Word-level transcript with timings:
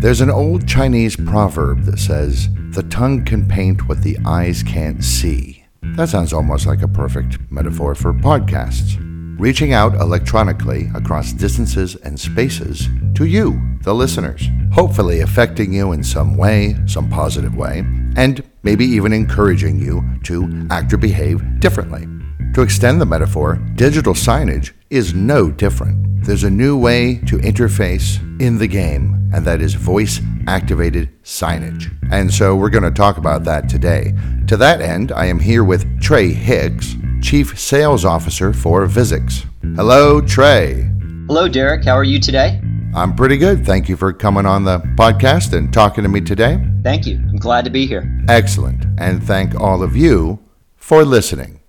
There's 0.00 0.20
an 0.20 0.30
old 0.30 0.68
Chinese 0.68 1.16
proverb 1.16 1.82
that 1.82 1.98
says, 1.98 2.48
The 2.70 2.84
tongue 2.84 3.24
can 3.24 3.48
paint 3.48 3.88
what 3.88 4.00
the 4.00 4.16
eyes 4.24 4.62
can't 4.62 5.02
see. 5.02 5.64
That 5.96 6.08
sounds 6.08 6.32
almost 6.32 6.66
like 6.66 6.82
a 6.82 6.88
perfect 6.88 7.38
metaphor 7.50 7.96
for 7.96 8.12
podcasts. 8.12 8.96
Reaching 9.40 9.72
out 9.72 9.96
electronically 9.96 10.88
across 10.94 11.32
distances 11.32 11.96
and 11.96 12.18
spaces 12.18 12.88
to 13.16 13.24
you, 13.24 13.60
the 13.82 13.92
listeners, 13.92 14.48
hopefully 14.72 15.18
affecting 15.18 15.72
you 15.72 15.90
in 15.90 16.04
some 16.04 16.36
way, 16.36 16.76
some 16.86 17.10
positive 17.10 17.56
way, 17.56 17.80
and 18.14 18.44
maybe 18.62 18.84
even 18.84 19.12
encouraging 19.12 19.80
you 19.80 20.04
to 20.22 20.68
act 20.70 20.92
or 20.92 20.96
behave 20.96 21.58
differently. 21.58 22.06
To 22.54 22.62
extend 22.62 23.00
the 23.00 23.06
metaphor, 23.06 23.56
digital 23.74 24.14
signage 24.14 24.70
is 24.90 25.14
no 25.14 25.50
different. 25.50 26.24
There's 26.24 26.44
a 26.44 26.50
new 26.50 26.76
way 26.78 27.16
to 27.26 27.38
interface 27.38 28.18
in 28.40 28.58
the 28.58 28.66
game, 28.66 29.30
and 29.32 29.44
that 29.44 29.60
is 29.60 29.74
voice 29.74 30.20
activated 30.46 31.10
signage. 31.22 31.94
And 32.10 32.32
so 32.32 32.56
we're 32.56 32.70
going 32.70 32.84
to 32.84 32.90
talk 32.90 33.18
about 33.18 33.44
that 33.44 33.68
today. 33.68 34.14
To 34.46 34.56
that 34.56 34.80
end, 34.80 35.12
I 35.12 35.26
am 35.26 35.38
here 35.38 35.64
with 35.64 36.00
Trey 36.00 36.32
Hicks, 36.32 36.96
Chief 37.22 37.58
Sales 37.58 38.04
Officer 38.04 38.52
for 38.52 38.86
Visix. 38.86 39.44
Hello, 39.76 40.20
Trey. 40.20 40.90
Hello, 41.26 41.48
Derek. 41.48 41.84
How 41.84 41.94
are 41.94 42.04
you 42.04 42.18
today? 42.18 42.60
I'm 42.94 43.14
pretty 43.14 43.36
good. 43.36 43.66
Thank 43.66 43.88
you 43.88 43.96
for 43.96 44.12
coming 44.12 44.46
on 44.46 44.64
the 44.64 44.78
podcast 44.96 45.52
and 45.52 45.72
talking 45.72 46.02
to 46.02 46.08
me 46.08 46.22
today. 46.22 46.58
Thank 46.82 47.06
you. 47.06 47.16
I'm 47.16 47.36
glad 47.36 47.64
to 47.66 47.70
be 47.70 47.86
here. 47.86 48.10
Excellent. 48.28 48.86
And 48.98 49.22
thank 49.22 49.54
all 49.54 49.82
of 49.82 49.94
you 49.94 50.38
for 50.76 51.04
listening. 51.04 51.60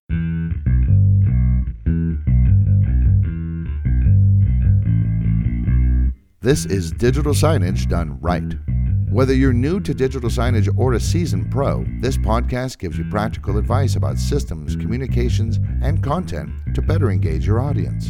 This 6.49 6.65
is 6.65 6.89
digital 6.91 7.33
signage 7.33 7.87
done 7.87 8.19
right. 8.21 8.55
Whether 9.11 9.35
you're 9.35 9.53
new 9.53 9.79
to 9.81 9.93
digital 9.93 10.31
signage 10.31 10.67
or 10.79 10.93
a 10.93 10.99
seasoned 10.99 11.51
pro, 11.51 11.85
this 11.99 12.17
podcast 12.17 12.79
gives 12.79 12.97
you 12.97 13.07
practical 13.11 13.59
advice 13.59 13.95
about 13.95 14.17
systems, 14.17 14.75
communications, 14.75 15.59
and 15.83 16.01
content 16.03 16.49
to 16.73 16.81
better 16.81 17.11
engage 17.11 17.45
your 17.45 17.59
audience. 17.59 18.09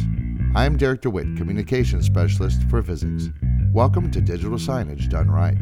I'm 0.54 0.78
Derek 0.78 1.02
DeWitt, 1.02 1.36
Communications 1.36 2.06
Specialist 2.06 2.62
for 2.70 2.82
Visix. 2.82 3.30
Welcome 3.74 4.10
to 4.10 4.22
Digital 4.22 4.56
Signage 4.56 5.10
Done 5.10 5.30
Right. 5.30 5.58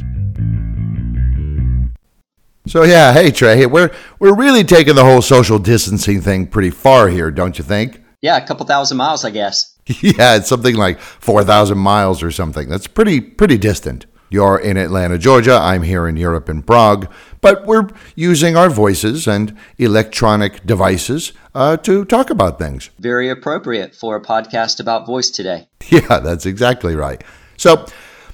So 2.69 2.85
yeah, 2.85 3.13
hey 3.13 3.33
Trey, 3.33 3.67
we're 3.67 3.91
we're 4.21 4.37
really 4.37 4.63
taking 4.63 4.95
the 4.95 5.03
whole 5.03 5.21
social 5.21 5.59
distancing 5.59 6.21
thing 6.21 6.47
pretty 6.47 6.71
far 6.71 7.09
here, 7.09 7.33
don't 7.33 7.59
you 7.59 7.65
think? 7.65 8.05
Yeah, 8.23 8.37
a 8.37 8.47
couple 8.47 8.67
thousand 8.67 8.99
miles, 8.99 9.25
I 9.25 9.31
guess. 9.31 9.78
yeah, 10.03 10.37
it's 10.37 10.49
something 10.49 10.77
like 10.77 10.99
4,000 11.01 11.79
miles 11.79 12.23
or 12.23 12.31
something. 12.31 12.69
That's 12.69 12.87
pretty 12.87 13.21
pretty 13.21 13.59
distant. 13.59 14.07
You're 14.31 14.59
in 14.59 14.77
Atlanta, 14.77 15.17
Georgia. 15.17 15.55
I'm 15.55 15.83
here 15.83 16.07
in 16.07 16.17
Europe 16.17 16.51
in 16.51 16.63
Prague. 16.63 17.11
But 17.41 17.65
we're 17.65 17.89
using 18.15 18.57
our 18.57 18.69
voices 18.69 19.27
and 19.27 19.57
electronic 19.79 20.67
devices 20.67 21.33
uh, 21.55 21.79
to 21.79 22.05
talk 22.05 22.29
about 22.29 22.59
things. 22.59 22.91
Very 22.99 23.31
appropriate 23.31 23.95
for 23.95 24.17
a 24.17 24.23
podcast 24.23 24.81
about 24.81 25.07
voice 25.07 25.31
today. 25.31 25.69
Yeah, 25.91 26.19
that's 26.19 26.45
exactly 26.45 26.95
right. 26.95 27.25
So, 27.57 27.87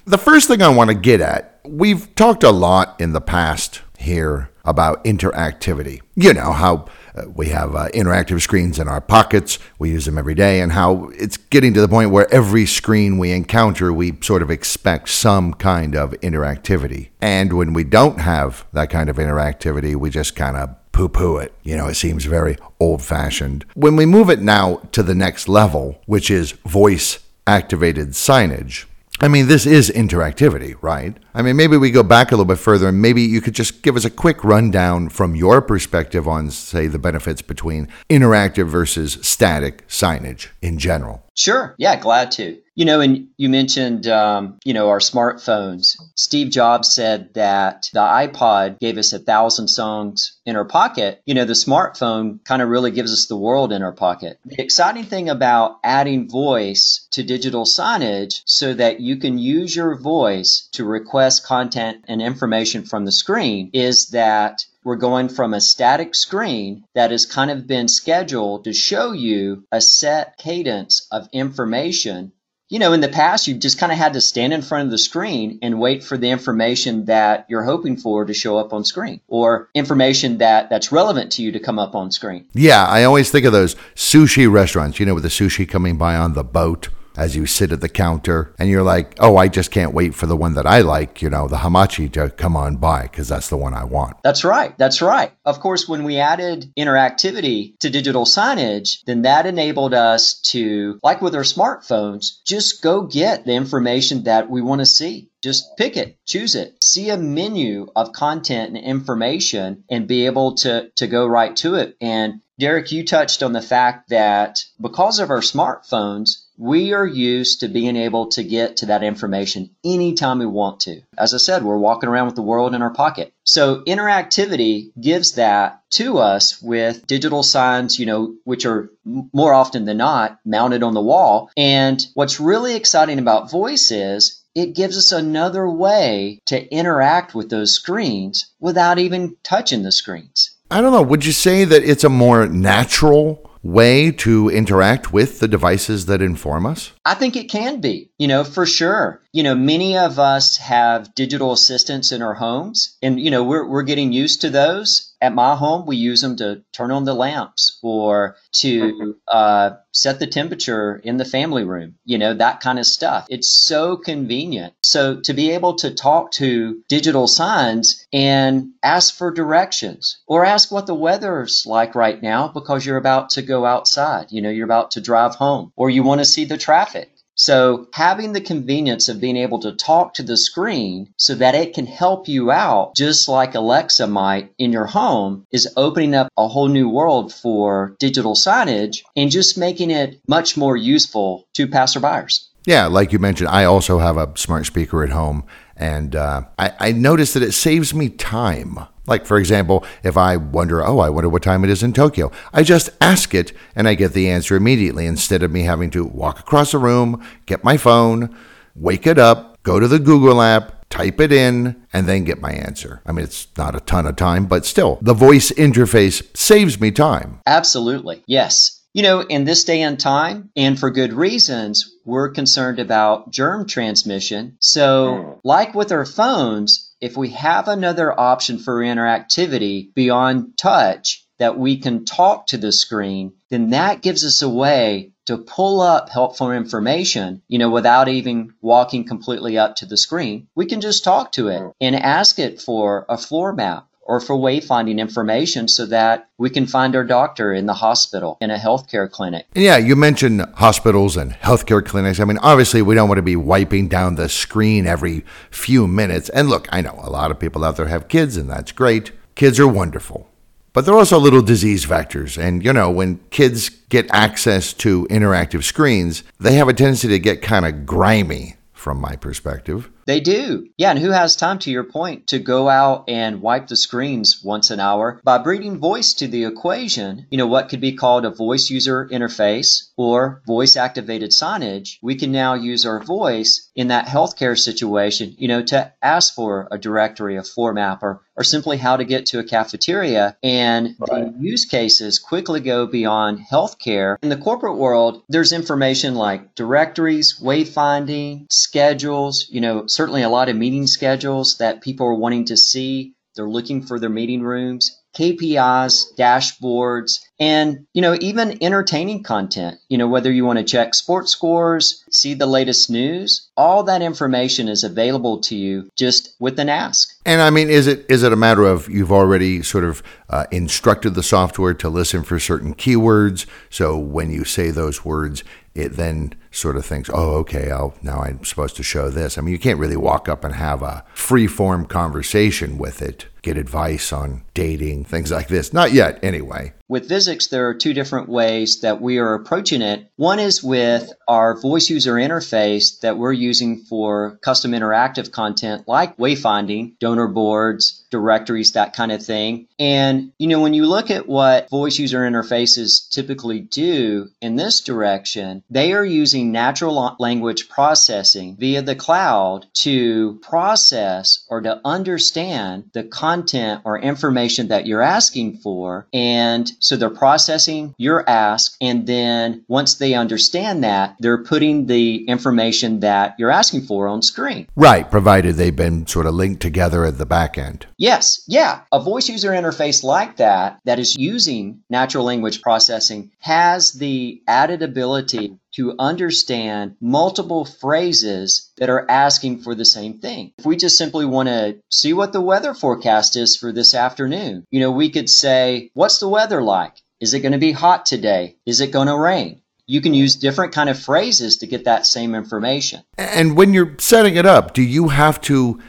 the 0.07 0.19
first 0.19 0.49
thing 0.49 0.61
I 0.61 0.71
want 0.71 0.91
to 0.91 0.95
get 0.95 1.21
at 1.21 1.61
we've 1.65 2.15
talked 2.15 2.43
a 2.43 2.51
lot 2.51 3.01
in 3.01 3.13
the 3.13 3.21
past 3.21 3.83
here 3.99 4.51
about 4.65 5.05
interactivity. 5.05 6.01
You 6.15 6.35
know, 6.35 6.53
how 6.53 6.87
uh, 7.15 7.29
we 7.31 7.48
have 7.48 7.75
uh, 7.75 7.89
interactive 7.95 8.41
screens 8.41 8.79
in 8.79 8.89
our 8.89 9.01
pockets, 9.01 9.59
we 9.79 9.91
use 9.91 10.05
them 10.05 10.19
every 10.19 10.34
day, 10.34 10.61
and 10.61 10.73
how 10.73 11.11
it's 11.15 11.37
getting 11.37 11.73
to 11.75 11.81
the 11.81 11.89
point 11.89 12.11
where 12.11 12.33
every 12.33 12.67
screen 12.67 13.19
we 13.19 13.31
encounter, 13.31 13.93
we 13.93 14.17
sort 14.20 14.43
of 14.43 14.51
expect 14.51 15.09
some 15.09 15.55
kind 15.55 15.95
of 15.95 16.11
interactivity. 16.23 17.11
And 17.20 17.53
when 17.53 17.73
we 17.73 17.85
don't 17.85 18.20
have 18.20 18.67
that 18.73 18.91
kind 18.91 19.09
of 19.09 19.17
interactivity, 19.17 19.95
we 19.97 20.11
just 20.11 20.35
kind 20.35 20.57
of 20.57 20.75
poo 20.92 21.09
poo 21.09 21.37
it. 21.39 21.53
You 21.62 21.77
know, 21.77 21.87
it 21.87 21.95
seems 21.95 22.25
very 22.25 22.57
old 22.81 23.03
fashioned. 23.03 23.64
When 23.75 23.96
we 23.96 24.07
move 24.07 24.31
it 24.31 24.41
now 24.41 24.77
to 24.92 25.02
the 25.02 25.14
next 25.14 25.48
level, 25.48 26.01
which 26.07 26.31
is 26.31 26.52
voice 26.52 27.20
activated 27.46 28.11
signage, 28.11 28.86
I 29.20 29.29
mean, 29.29 29.46
this 29.46 29.67
is 29.67 29.91
interactivity, 29.91 30.77
right? 30.81 31.17
I 31.36 31.42
mean, 31.42 31.56
maybe 31.56 31.77
we 31.77 31.90
go 31.90 32.05
back 32.05 32.30
a 32.30 32.36
little 32.36 32.45
bit 32.45 32.58
further 32.58 32.89
and 32.89 33.02
maybe 33.02 33.22
you 33.22 33.40
could 33.40 33.55
just 33.55 33.83
give 33.83 33.96
us 33.96 34.05
a 34.05 34.11
quick 34.11 34.45
rundown 34.45 35.08
from 35.08 35.34
your 35.34 35.61
perspective 35.61 36.28
on, 36.28 36.52
say, 36.52 36.86
the 36.86 36.98
benefits 36.98 37.42
between 37.42 37.89
interactive 38.08 38.68
versus 38.68 39.18
static 39.22 39.86
signage 39.89 40.48
in 40.62 40.78
general. 40.78 41.24
Sure. 41.36 41.74
Yeah, 41.78 41.96
glad 41.96 42.30
to. 42.33 42.61
You 42.77 42.84
know, 42.84 43.00
and 43.00 43.28
you 43.36 43.48
mentioned, 43.48 44.06
um, 44.08 44.58
you 44.64 44.72
know, 44.72 44.89
our 44.89 44.98
smartphones. 44.98 45.96
Steve 46.17 46.50
Jobs 46.50 46.92
said 46.92 47.34
that 47.34 47.89
the 47.92 48.01
iPod 48.01 48.80
gave 48.80 48.98
us 48.98 49.12
a 49.12 49.18
thousand 49.20 49.68
songs 49.68 50.36
in 50.45 50.56
our 50.56 50.64
pocket. 50.64 51.22
You 51.24 51.34
know, 51.34 51.45
the 51.45 51.52
smartphone 51.52 52.45
kind 52.45 52.62
of 52.62 52.68
really 52.68 52.90
gives 52.90 53.12
us 53.12 53.27
the 53.27 53.36
world 53.36 53.72
in 53.72 53.83
our 53.83 53.92
pocket. 53.92 54.39
The 54.45 54.61
exciting 54.61 55.05
thing 55.05 55.28
about 55.28 55.78
adding 55.84 56.28
voice 56.28 57.06
to 57.12 57.22
digital 57.22 57.64
signage 57.64 58.42
so 58.45 58.74
that 58.74 59.01
you 59.01 59.16
can 59.16 59.39
use 59.39 59.74
your 59.74 59.96
voice 59.96 60.68
to 60.72 60.84
request 60.84 61.23
content 61.40 62.05
and 62.08 62.20
information 62.20 62.85
from 62.85 63.05
the 63.05 63.12
screen 63.12 63.70
is 63.73 64.08
that 64.08 64.64
we're 64.85 64.96
going 64.96 65.29
from 65.29 65.55
a 65.55 65.61
static 65.61 66.14
screen 66.14 66.85
that 66.95 67.11
has 67.11 67.27
kind 67.27 67.51
of 67.51 67.67
been 67.67 67.89
scheduled 67.89 68.64
to 68.64 68.73
show 68.73 69.12
you 69.12 69.64
a 69.73 69.80
set 69.80 70.36
cadence 70.36 71.07
of 71.11 71.29
information. 71.33 72.33
You 72.68 72.79
know, 72.79 72.92
in 72.92 73.01
the 73.01 73.08
past, 73.08 73.46
you 73.46 73.55
just 73.55 73.79
kind 73.79 73.92
of 73.92 73.98
had 73.98 74.14
to 74.14 74.20
stand 74.20 74.52
in 74.52 74.63
front 74.63 74.86
of 74.86 74.90
the 74.90 74.98
screen 74.98 75.58
and 75.63 75.79
wait 75.79 76.02
for 76.02 76.17
the 76.17 76.30
information 76.30 77.05
that 77.05 77.46
you're 77.48 77.63
hoping 77.63 77.96
for 77.96 78.24
to 78.24 78.34
show 78.34 78.58
up 78.58 78.73
on 78.73 78.84
screen 78.84 79.20
or 79.29 79.68
information 79.74 80.39
that 80.39 80.70
that's 80.70 80.90
relevant 80.90 81.33
to 81.33 81.42
you 81.42 81.52
to 81.52 81.61
come 81.61 81.79
up 81.79 81.95
on 81.95 82.11
screen. 82.11 82.46
Yeah, 82.55 82.84
I 82.84 83.05
always 83.05 83.30
think 83.30 83.46
of 83.46 83.52
those 83.52 83.77
sushi 83.95 84.51
restaurants, 84.51 84.98
you 84.98 85.07
know, 85.07 85.14
with 85.14 85.23
the 85.23 85.29
sushi 85.29 85.68
coming 85.68 85.98
by 85.98 86.17
on 86.17 86.33
the 86.33 86.45
boat 86.45 86.89
as 87.17 87.36
you 87.36 87.47
sit 87.47 87.73
at 87.73 87.80
the 87.80 87.89
counter 87.89 88.55
and 88.58 88.69
you're 88.69 88.83
like, 88.83 89.14
oh, 89.20 89.36
I 89.36 89.48
just 89.48 89.70
can't 89.70 89.95
wait 89.95 90.14
for 90.14 90.27
the 90.27 90.36
one 90.36 90.55
that 90.55 90.67
I 90.67 90.80
like, 90.80 91.23
you 91.23 91.30
know, 91.30 91.48
the 91.48 91.57
hamachi 91.57 92.13
to 92.13 92.30
come 92.30 92.57
on 92.57 92.77
by 92.77 93.02
because 93.02 93.29
that's 93.29 93.48
the 93.48 93.57
one 93.57 93.75
I 93.75 93.85
want. 93.85 94.17
That's 94.23 94.45
right. 94.45 94.77
That's 94.79 95.01
right. 95.01 95.33
Of 95.45 95.61
course, 95.61 95.89
when 95.89 96.05
we 96.05 96.19
added 96.19 96.73
interactivity 96.77 97.79
to 97.80 97.91
digital 97.91 98.25
signage, 98.25 99.05
then 99.07 99.23
that 99.23 99.47
enabled 99.47 99.95
us 99.95 100.41
to, 100.41 100.98
like 101.02 101.23
with 101.23 101.35
our 101.35 101.42
smartphones, 101.42 102.42
just 102.45 102.83
go 102.83 103.02
get 103.02 103.45
the 103.45 103.52
information 103.55 104.25
that 104.25 104.51
we 104.51 104.63
want 104.63 104.81
to 104.81 104.86
see. 104.86 105.29
Just 105.42 105.77
pick 105.77 105.98
it, 105.98 106.17
choose 106.25 106.55
it, 106.55 106.83
see 106.83 107.11
a 107.11 107.19
menu 107.19 107.86
of 107.95 108.13
content 108.13 108.75
and 108.75 108.83
information 108.83 109.85
and 109.91 110.08
be 110.08 110.25
able 110.25 110.55
to, 110.57 110.91
to 110.96 111.07
go 111.07 111.27
right 111.27 111.55
to 111.57 111.75
it. 111.75 111.96
And 112.01 112.41
Derek, 112.58 112.92
you 112.92 113.05
touched 113.05 113.42
on 113.42 113.52
the 113.52 113.61
fact 113.61 114.08
that 114.11 114.64
because 114.81 115.19
of 115.19 115.31
our 115.31 115.41
smartphones, 115.41 116.44
we 116.57 116.92
are 116.92 117.07
used 117.07 117.61
to 117.61 117.69
being 117.69 117.97
able 117.97 118.27
to 118.29 118.45
get 118.45 118.77
to 118.79 118.87
that 118.87 119.03
information 119.03 119.70
anytime 119.85 120.39
we 120.39 120.47
want 120.47 120.81
to. 120.81 121.01
As 121.19 121.35
I 121.35 121.39
said, 121.39 121.65
we're 121.65 121.77
walking 121.77 122.09
around 122.09 122.27
with 122.27 122.37
the 122.37 122.42
world 122.42 122.75
in 122.75 122.83
our 122.83 122.92
pocket. 122.92 123.33
So 123.45 123.83
interactivity 123.83 124.91
gives 125.01 125.33
that 125.33 125.83
to 125.93 126.19
us 126.19 126.61
with 126.63 127.07
digital 127.07 127.43
signs, 127.43 127.98
you 127.98 128.06
know, 128.06 128.35
which 128.44 128.67
are 128.67 128.91
more 129.05 129.53
often 129.53 129.85
than 129.85 129.99
not 129.99 130.38
mounted 130.44 130.82
on 130.82 130.94
the 130.94 131.00
wall. 131.00 131.50
And 131.56 132.05
what's 132.14 132.41
really 132.41 132.75
exciting 132.75 133.19
about 133.19 133.50
voice 133.50 133.91
is 133.91 134.43
it 134.55 134.76
gives 134.76 134.97
us 134.97 135.12
another 135.12 135.69
way 135.69 136.41
to 136.47 136.73
interact 136.73 137.35
with 137.35 137.50
those 137.50 137.75
screens 137.75 138.47
without 138.61 138.99
even 138.99 139.37
touching 139.43 139.82
the 139.82 139.93
screens. 139.93 140.53
I 140.70 140.81
don't 140.81 140.93
know. 140.93 141.03
Would 141.03 141.25
you 141.25 141.32
say 141.32 141.64
that 141.64 141.82
it's 141.82 142.05
a 142.05 142.09
more 142.09 142.47
natural 142.47 143.50
way 143.64 144.11
to 144.11 144.50
interact 144.50 145.12
with 145.12 145.41
the 145.41 145.49
devices 145.49 146.06
that 146.06 146.23
inform 146.23 146.67
us? 146.67 146.93
I 147.05 147.14
think 147.14 147.35
it 147.35 147.50
can 147.50 147.81
be, 147.81 148.11
you 148.19 148.29
know, 148.29 148.44
for 148.44 148.67
sure. 148.67 149.20
You 149.32 149.43
know, 149.43 149.55
many 149.56 149.99
of 149.99 150.19
us 150.20 150.56
have 150.58 151.14
digital 151.14 151.52
assistants 151.52 152.12
in 152.12 152.22
our 152.22 152.34
homes, 152.34 152.96
and, 153.02 153.19
you 153.19 153.31
know, 153.31 153.43
we're, 153.43 153.66
we're 153.66 153.82
getting 153.82 154.12
used 154.12 154.43
to 154.43 154.50
those. 154.50 155.12
At 155.20 155.34
my 155.34 155.56
home, 155.56 155.87
we 155.87 155.96
use 155.96 156.20
them 156.20 156.37
to 156.37 156.62
turn 156.72 156.90
on 156.90 157.05
the 157.05 157.14
lamps 157.14 157.78
or 157.82 158.37
to 158.52 159.16
uh, 159.26 159.70
set 159.90 160.19
the 160.19 160.26
temperature 160.26 161.00
in 161.02 161.16
the 161.16 161.25
family 161.25 161.64
room, 161.64 161.94
you 162.05 162.19
know, 162.19 162.34
that 162.34 162.61
kind 162.61 162.78
of 162.78 162.87
stuff. 162.87 163.26
It's 163.31 163.49
so 163.49 163.96
convenient. 163.96 164.75
So 164.82 165.20
to 165.20 165.32
be 165.32 165.52
able 165.52 165.76
to 165.76 165.94
talk 165.94 166.32
to 166.32 166.82
digital 166.88 167.26
signs 167.26 168.06
and 168.12 168.72
ask 168.82 169.14
for 169.14 169.31
directions 169.31 170.19
or 170.26 170.44
ask 170.44 170.70
what 170.70 170.87
the 170.87 170.94
weather's 170.94 171.64
like 171.66 171.94
right 171.94 172.22
now 172.22 172.49
because 172.49 172.84
you're 172.84 172.99
about 172.99 173.31
to 173.31 173.43
go 173.43 173.64
outside, 173.64 174.26
you 174.31 174.43
know, 174.43 174.50
you're 174.50 174.66
about 174.66 174.90
to 174.93 175.00
drive 175.00 175.37
home 175.37 175.72
or 175.75 175.88
you 175.88 176.02
want 176.02 176.20
to 176.20 176.26
see 176.26 176.44
the 176.44 176.58
traffic. 176.58 177.11
So 177.36 177.88
having 177.92 178.32
the 178.32 178.40
convenience 178.40 179.08
of 179.08 179.20
being 179.20 179.36
able 179.36 179.60
to 179.60 179.72
talk 179.72 180.14
to 180.14 180.22
the 180.22 180.36
screen 180.36 181.12
so 181.16 181.34
that 181.34 181.54
it 181.54 181.75
can 181.75 181.86
help 181.86 182.28
you 182.28 182.50
out 182.50 182.94
just 182.94 183.28
like 183.28 183.54
Alexa 183.54 184.06
might 184.06 184.52
in 184.58 184.72
your 184.72 184.86
home 184.86 185.46
is 185.50 185.72
opening 185.76 186.14
up 186.14 186.28
a 186.36 186.48
whole 186.48 186.69
new 186.69 186.88
world 186.88 187.32
for 187.32 187.96
digital 187.98 188.34
signage 188.34 189.02
and 189.16 189.31
just 189.31 189.58
making 189.58 189.90
it 189.90 190.20
much 190.28 190.56
more 190.56 190.76
useful 190.76 191.46
to 191.54 191.66
passerbyers. 191.66 192.48
Yeah, 192.66 192.86
like 192.86 193.12
you 193.12 193.19
mentioned, 193.19 193.50
I 193.50 193.64
also 193.64 193.98
have 193.98 194.16
a 194.16 194.32
smart 194.37 194.64
speaker 194.64 195.02
at 195.04 195.10
home, 195.10 195.44
and 195.76 196.16
uh, 196.16 196.42
I, 196.58 196.72
I 196.78 196.92
noticed 196.92 197.34
that 197.34 197.42
it 197.42 197.52
saves 197.52 197.92
me 197.92 198.08
time. 198.08 198.78
Like, 199.06 199.26
for 199.26 199.38
example, 199.38 199.84
if 200.02 200.16
I 200.16 200.36
wonder, 200.36 200.84
oh, 200.84 200.98
I 200.98 201.10
wonder 201.10 201.28
what 201.28 201.42
time 201.42 201.64
it 201.64 201.70
is 201.70 201.82
in 201.82 201.92
Tokyo, 201.92 202.32
I 202.52 202.62
just 202.62 202.90
ask 203.00 203.34
it 203.34 203.52
and 203.76 203.86
I 203.86 203.94
get 203.94 204.12
the 204.12 204.30
answer 204.30 204.56
immediately 204.56 205.06
instead 205.06 205.42
of 205.42 205.50
me 205.50 205.62
having 205.62 205.90
to 205.90 206.04
walk 206.04 206.40
across 206.40 206.72
a 206.72 206.78
room, 206.78 207.22
get 207.46 207.64
my 207.64 207.76
phone, 207.76 208.34
wake 208.74 209.06
it 209.06 209.18
up, 209.18 209.62
go 209.62 209.78
to 209.78 209.88
the 209.88 209.98
Google 209.98 210.40
app, 210.40 210.88
type 210.88 211.20
it 211.20 211.32
in, 211.32 211.84
and 211.92 212.08
then 212.08 212.24
get 212.24 212.40
my 212.40 212.52
answer. 212.52 213.02
I 213.04 213.12
mean, 213.12 213.24
it's 213.24 213.48
not 213.58 213.74
a 213.74 213.80
ton 213.80 214.06
of 214.06 214.16
time, 214.16 214.46
but 214.46 214.64
still, 214.64 214.98
the 215.02 215.14
voice 215.14 215.50
interface 215.52 216.24
saves 216.36 216.80
me 216.80 216.90
time. 216.90 217.40
Absolutely. 217.46 218.22
Yes. 218.26 218.80
You 218.92 219.02
know, 219.02 219.20
in 219.22 219.44
this 219.44 219.64
day 219.64 219.82
and 219.82 219.98
time, 219.98 220.50
and 220.54 220.78
for 220.78 220.88
good 220.90 221.12
reasons, 221.12 221.92
we're 222.04 222.30
concerned 222.30 222.78
about 222.78 223.32
germ 223.32 223.66
transmission. 223.66 224.56
So, 224.60 225.40
like 225.42 225.74
with 225.74 225.90
our 225.90 226.04
phones, 226.04 226.94
if 227.04 227.18
we 227.18 227.28
have 227.28 227.68
another 227.68 228.18
option 228.18 228.58
for 228.58 228.80
interactivity 228.80 229.92
beyond 229.92 230.56
touch 230.56 231.22
that 231.38 231.58
we 231.58 231.76
can 231.76 232.06
talk 232.06 232.46
to 232.46 232.56
the 232.56 232.72
screen, 232.72 233.34
then 233.50 233.68
that 233.70 234.00
gives 234.00 234.24
us 234.24 234.40
a 234.40 234.48
way 234.48 235.12
to 235.26 235.36
pull 235.36 235.82
up 235.82 236.08
helpful 236.08 236.50
information, 236.50 237.42
you 237.46 237.58
know, 237.58 237.68
without 237.68 238.08
even 238.08 238.54
walking 238.62 239.04
completely 239.04 239.58
up 239.58 239.76
to 239.76 239.84
the 239.84 239.98
screen. 239.98 240.48
We 240.54 240.64
can 240.64 240.80
just 240.80 241.04
talk 241.04 241.32
to 241.32 241.48
it 241.48 241.62
and 241.78 241.94
ask 241.94 242.38
it 242.38 242.62
for 242.62 243.04
a 243.06 243.18
floor 243.18 243.52
map 243.52 243.86
or 244.06 244.20
for 244.20 244.36
wayfinding 244.36 244.98
information 244.98 245.66
so 245.68 245.86
that 245.86 246.28
we 246.38 246.50
can 246.50 246.66
find 246.66 246.94
our 246.94 247.04
doctor 247.04 247.52
in 247.52 247.66
the 247.66 247.74
hospital, 247.74 248.36
in 248.40 248.50
a 248.50 248.58
healthcare 248.58 249.10
clinic. 249.10 249.46
Yeah, 249.54 249.78
you 249.78 249.96
mentioned 249.96 250.44
hospitals 250.54 251.16
and 251.16 251.32
healthcare 251.32 251.84
clinics. 251.84 252.20
I 252.20 252.24
mean, 252.24 252.38
obviously, 252.38 252.82
we 252.82 252.94
don't 252.94 253.08
want 253.08 253.18
to 253.18 253.22
be 253.22 253.36
wiping 253.36 253.88
down 253.88 254.14
the 254.14 254.28
screen 254.28 254.86
every 254.86 255.24
few 255.50 255.86
minutes. 255.86 256.28
And 256.28 256.48
look, 256.48 256.68
I 256.70 256.80
know 256.80 256.98
a 257.02 257.10
lot 257.10 257.30
of 257.30 257.38
people 257.38 257.64
out 257.64 257.76
there 257.76 257.86
have 257.86 258.08
kids, 258.08 258.36
and 258.36 258.48
that's 258.48 258.72
great. 258.72 259.12
Kids 259.34 259.58
are 259.58 259.68
wonderful. 259.68 260.28
But 260.72 260.84
they're 260.84 260.94
also 260.94 261.18
little 261.18 261.40
disease 261.40 261.86
vectors. 261.86 262.36
And, 262.36 262.64
you 262.64 262.72
know, 262.72 262.90
when 262.90 263.20
kids 263.30 263.68
get 263.68 264.10
access 264.10 264.72
to 264.74 265.06
interactive 265.06 265.62
screens, 265.62 266.24
they 266.40 266.54
have 266.54 266.68
a 266.68 266.74
tendency 266.74 267.06
to 267.08 267.18
get 267.20 267.42
kind 267.42 267.64
of 267.64 267.86
grimy, 267.86 268.56
from 268.72 269.00
my 269.00 269.16
perspective. 269.16 269.88
They 270.06 270.20
do. 270.20 270.68
Yeah, 270.76 270.90
and 270.90 270.98
who 270.98 271.10
has 271.10 271.36
time, 271.36 271.58
to 271.60 271.70
your 271.70 271.84
point, 271.84 272.28
to 272.28 272.38
go 272.38 272.68
out 272.68 273.04
and 273.08 273.40
wipe 273.40 273.68
the 273.68 273.76
screens 273.76 274.40
once 274.44 274.70
an 274.70 274.80
hour? 274.80 275.20
By 275.24 275.38
bringing 275.38 275.78
voice 275.78 276.14
to 276.14 276.28
the 276.28 276.44
equation, 276.44 277.26
you 277.30 277.38
know, 277.38 277.46
what 277.46 277.68
could 277.68 277.80
be 277.80 277.92
called 277.92 278.24
a 278.24 278.30
voice 278.30 278.70
user 278.70 279.08
interface 279.10 279.90
or 279.96 280.42
voice 280.46 280.76
activated 280.76 281.30
signage, 281.30 281.98
we 282.02 282.14
can 282.14 282.32
now 282.32 282.54
use 282.54 282.84
our 282.86 283.02
voice 283.02 283.70
in 283.74 283.88
that 283.88 284.06
healthcare 284.06 284.58
situation, 284.58 285.34
you 285.38 285.48
know, 285.48 285.62
to 285.62 285.92
ask 286.02 286.34
for 286.34 286.68
a 286.70 286.78
directory, 286.78 287.36
a 287.36 287.42
floor 287.42 287.72
map, 287.72 288.02
or, 288.02 288.22
or 288.36 288.44
simply 288.44 288.76
how 288.76 288.96
to 288.96 289.04
get 289.04 289.26
to 289.26 289.38
a 289.38 289.44
cafeteria. 289.44 290.36
And 290.42 290.96
right. 290.98 291.32
the 291.32 291.34
use 291.40 291.64
cases 291.64 292.18
quickly 292.18 292.60
go 292.60 292.86
beyond 292.86 293.40
healthcare. 293.50 294.16
In 294.22 294.28
the 294.28 294.36
corporate 294.36 294.76
world, 294.76 295.22
there's 295.28 295.52
information 295.52 296.14
like 296.14 296.54
directories, 296.54 297.40
wayfinding, 297.42 298.46
schedules, 298.50 299.48
you 299.50 299.60
know, 299.60 299.86
certainly 299.94 300.23
a 300.23 300.29
lot 300.29 300.49
of 300.49 300.56
meeting 300.56 300.87
schedules 300.87 301.58
that 301.58 301.81
people 301.82 302.06
are 302.06 302.14
wanting 302.14 302.46
to 302.46 302.56
see. 302.56 303.14
They're 303.37 303.49
looking 303.49 303.82
for 303.82 303.99
their 303.99 304.11
meeting 304.11 304.43
rooms, 304.43 305.00
KPIs, 305.17 306.06
dashboards, 306.19 307.20
and 307.40 307.86
you 307.92 308.00
know 308.00 308.16
even 308.20 308.62
entertaining 308.62 309.22
content 309.22 309.78
you 309.88 309.98
know 309.98 310.06
whether 310.06 310.31
you 310.31 310.44
want 310.44 310.58
to 310.58 310.64
check 310.64 310.94
sports 310.94 311.32
scores 311.32 312.04
see 312.10 312.32
the 312.34 312.46
latest 312.46 312.88
news 312.88 313.48
all 313.56 313.82
that 313.82 314.02
information 314.02 314.69
is 314.69 314.84
available 314.84 315.40
to 315.40 315.56
you 315.56 315.90
just 315.96 316.34
with 316.38 316.58
an 316.60 316.69
ask 316.69 317.12
and 317.26 317.40
i 317.40 317.50
mean 317.50 317.69
is 317.69 317.86
it 317.86 318.06
is 318.08 318.22
it 318.22 318.32
a 318.32 318.36
matter 318.36 318.64
of 318.64 318.88
you've 318.88 319.12
already 319.12 319.62
sort 319.62 319.84
of 319.84 320.02
uh, 320.31 320.46
instructed 320.50 321.14
the 321.14 321.22
software 321.22 321.75
to 321.75 321.88
listen 321.88 322.22
for 322.22 322.38
certain 322.38 322.75
keywords 322.75 323.46
so 323.69 323.98
when 323.98 324.30
you 324.30 324.44
say 324.44 324.70
those 324.70 325.04
words 325.04 325.42
it 325.75 325.94
then 325.94 326.32
sort 326.52 326.76
of 326.76 326.84
thinks, 326.84 327.10
oh, 327.12 327.34
okay, 327.38 327.70
I'll, 327.70 327.94
now 328.00 328.20
I'm 328.20 328.44
supposed 328.44 328.76
to 328.76 328.82
show 328.82 329.10
this. 329.10 329.37
I 329.37 329.40
mean, 329.40 329.52
you 329.52 329.58
can't 329.58 329.78
really 329.78 329.96
walk 329.96 330.28
up 330.28 330.44
and 330.44 330.54
have 330.54 330.82
a 330.82 331.04
free 331.14 331.48
form 331.48 331.87
conversation 331.87 332.78
with 332.78 333.02
it, 333.02 333.26
get 333.42 333.58
advice 333.58 334.12
on 334.12 334.42
dating, 334.54 335.04
things 335.04 335.32
like 335.32 335.48
this. 335.48 335.72
Not 335.72 335.92
yet, 335.92 336.22
anyway. 336.22 336.72
With 336.86 337.08
Visix, 337.08 337.48
there 337.48 337.69
are 337.69 337.75
two 337.75 337.94
different 337.94 338.28
ways 338.28 338.81
that 338.81 339.00
we 339.00 339.19
are 339.19 339.34
approaching 339.34 339.81
it. 339.81 340.06
One 340.16 340.38
is 340.38 340.62
with 340.62 341.10
our 341.29 341.61
voice 341.61 341.91
user 341.91 342.15
interface 342.15 343.00
that 343.00 343.19
we're 343.19 343.32
using 343.32 343.79
for 343.79 344.38
custom 344.43 344.73
interactive 344.73 345.32
content 345.32 345.87
like 345.87 346.17
wayfinding, 346.17 346.99
donor 346.99 347.29
boards, 347.29 348.05
directories, 348.11 348.73
that 348.73 348.94
kind 348.94 349.11
of 349.11 349.23
thing. 349.23 349.67
And, 349.79 350.32
you 350.38 350.47
know, 350.47 350.61
when 350.61 350.75
you 350.75 350.87
look 350.87 351.11
at 351.11 351.29
what 351.29 351.69
voice 351.69 351.99
user 351.99 352.21
interfaces 352.21 353.11
typically 353.11 353.61
do 353.61 354.29
in 354.41 354.56
this 354.56 354.81
direction, 354.81 355.65
they 355.69 355.93
are 355.93 356.05
using 356.05 356.53
natural 356.53 357.17
language 357.19 357.69
processing 357.69 358.56
via 358.56 358.82
the 358.82 358.94
cloud 358.94 359.67
to 359.75 360.38
process 360.43 361.44
or 361.49 361.61
to 361.62 361.81
understand 361.85 362.91
the 362.93 363.03
content 363.03 363.82
or 363.85 363.99
information 363.99 364.69
that 364.69 364.87
you're 364.87 365.03
asking 365.03 365.56
for. 365.56 366.06
And 366.12 366.71
so 366.79 366.97
they're 366.97 367.11
processing 367.11 367.94
your 367.99 368.29
ask. 368.29 368.76
And 368.81 369.06
then 369.06 369.65
once 369.67 369.97
they 369.97 370.15
understand 370.15 370.85
that, 370.85 371.13
they're 371.20 371.43
putting 371.43 371.87
the 371.87 372.25
information 372.26 373.00
that 373.00 373.34
you're 373.38 373.50
asking 373.50 373.82
for 373.82 374.08
on 374.08 374.22
screen. 374.22 374.66
Right, 374.76 375.11
provided 375.11 375.56
they've 375.56 375.75
been 375.75 376.06
sort 376.06 376.26
of 376.26 376.34
linked 376.34 376.62
together 376.62 377.05
at 377.05 377.19
the 377.19 377.26
back 377.26 377.58
end. 377.58 377.87
Yes, 377.99 378.43
yeah. 378.46 378.81
A 378.93 379.00
voice 379.00 379.28
user 379.28 379.50
interface 379.50 380.02
like 380.02 380.37
that, 380.37 380.81
that 380.84 380.99
is 380.99 381.16
using 381.16 381.81
natural 381.90 382.25
language 382.25 382.62
processing, 382.62 383.31
has 383.40 383.93
the 383.93 384.43
added 384.46 384.82
ability 384.82 385.58
to 385.75 385.94
understand 385.99 386.96
multiple 387.00 387.64
phrases 387.64 388.70
that 388.76 388.90
are 388.90 389.11
asking 389.11 389.58
for 389.61 389.75
the 389.75 389.84
same 389.84 390.19
thing. 390.19 390.52
If 390.58 390.66
we 390.66 390.76
just 390.76 390.96
simply 390.96 391.26
want 391.26 391.49
to 391.49 391.78
see 391.90 392.12
what 392.12 392.32
the 392.32 392.40
weather 392.40 392.75
forecast 392.75 393.37
is 393.37 393.56
for 393.56 393.72
this 393.72 393.94
afternoon, 393.94 394.64
you 394.70 394.81
know, 394.81 394.93
we 394.93 395.11
could 395.11 395.28
say, 395.28 395.90
what's 395.94 396.20
the 396.20 396.28
weather 396.28 396.62
like? 396.62 396.94
Is 397.20 397.34
it 397.34 397.40
going 397.40 397.52
to 397.52 397.58
be 397.58 397.72
hot 397.72 398.06
today? 398.06 398.56
Is 398.66 398.81
it 398.81 398.93
going 398.93 399.08
to 399.08 399.16
rain? 399.16 399.62
You 399.86 400.00
can 400.00 400.14
use 400.14 400.36
different 400.36 400.72
kind 400.72 400.88
of 400.88 400.98
phrases 400.98 401.56
to 401.58 401.66
get 401.66 401.84
that 401.84 402.06
same 402.06 402.34
information. 402.34 403.02
And 403.19 403.56
when 403.56 403.75
you're 403.75 403.94
setting 403.98 404.36
it 404.36 404.46
up, 404.46 404.75
do 404.75 404.82
you 404.82 405.08
have 405.08 405.40
to 405.42 405.81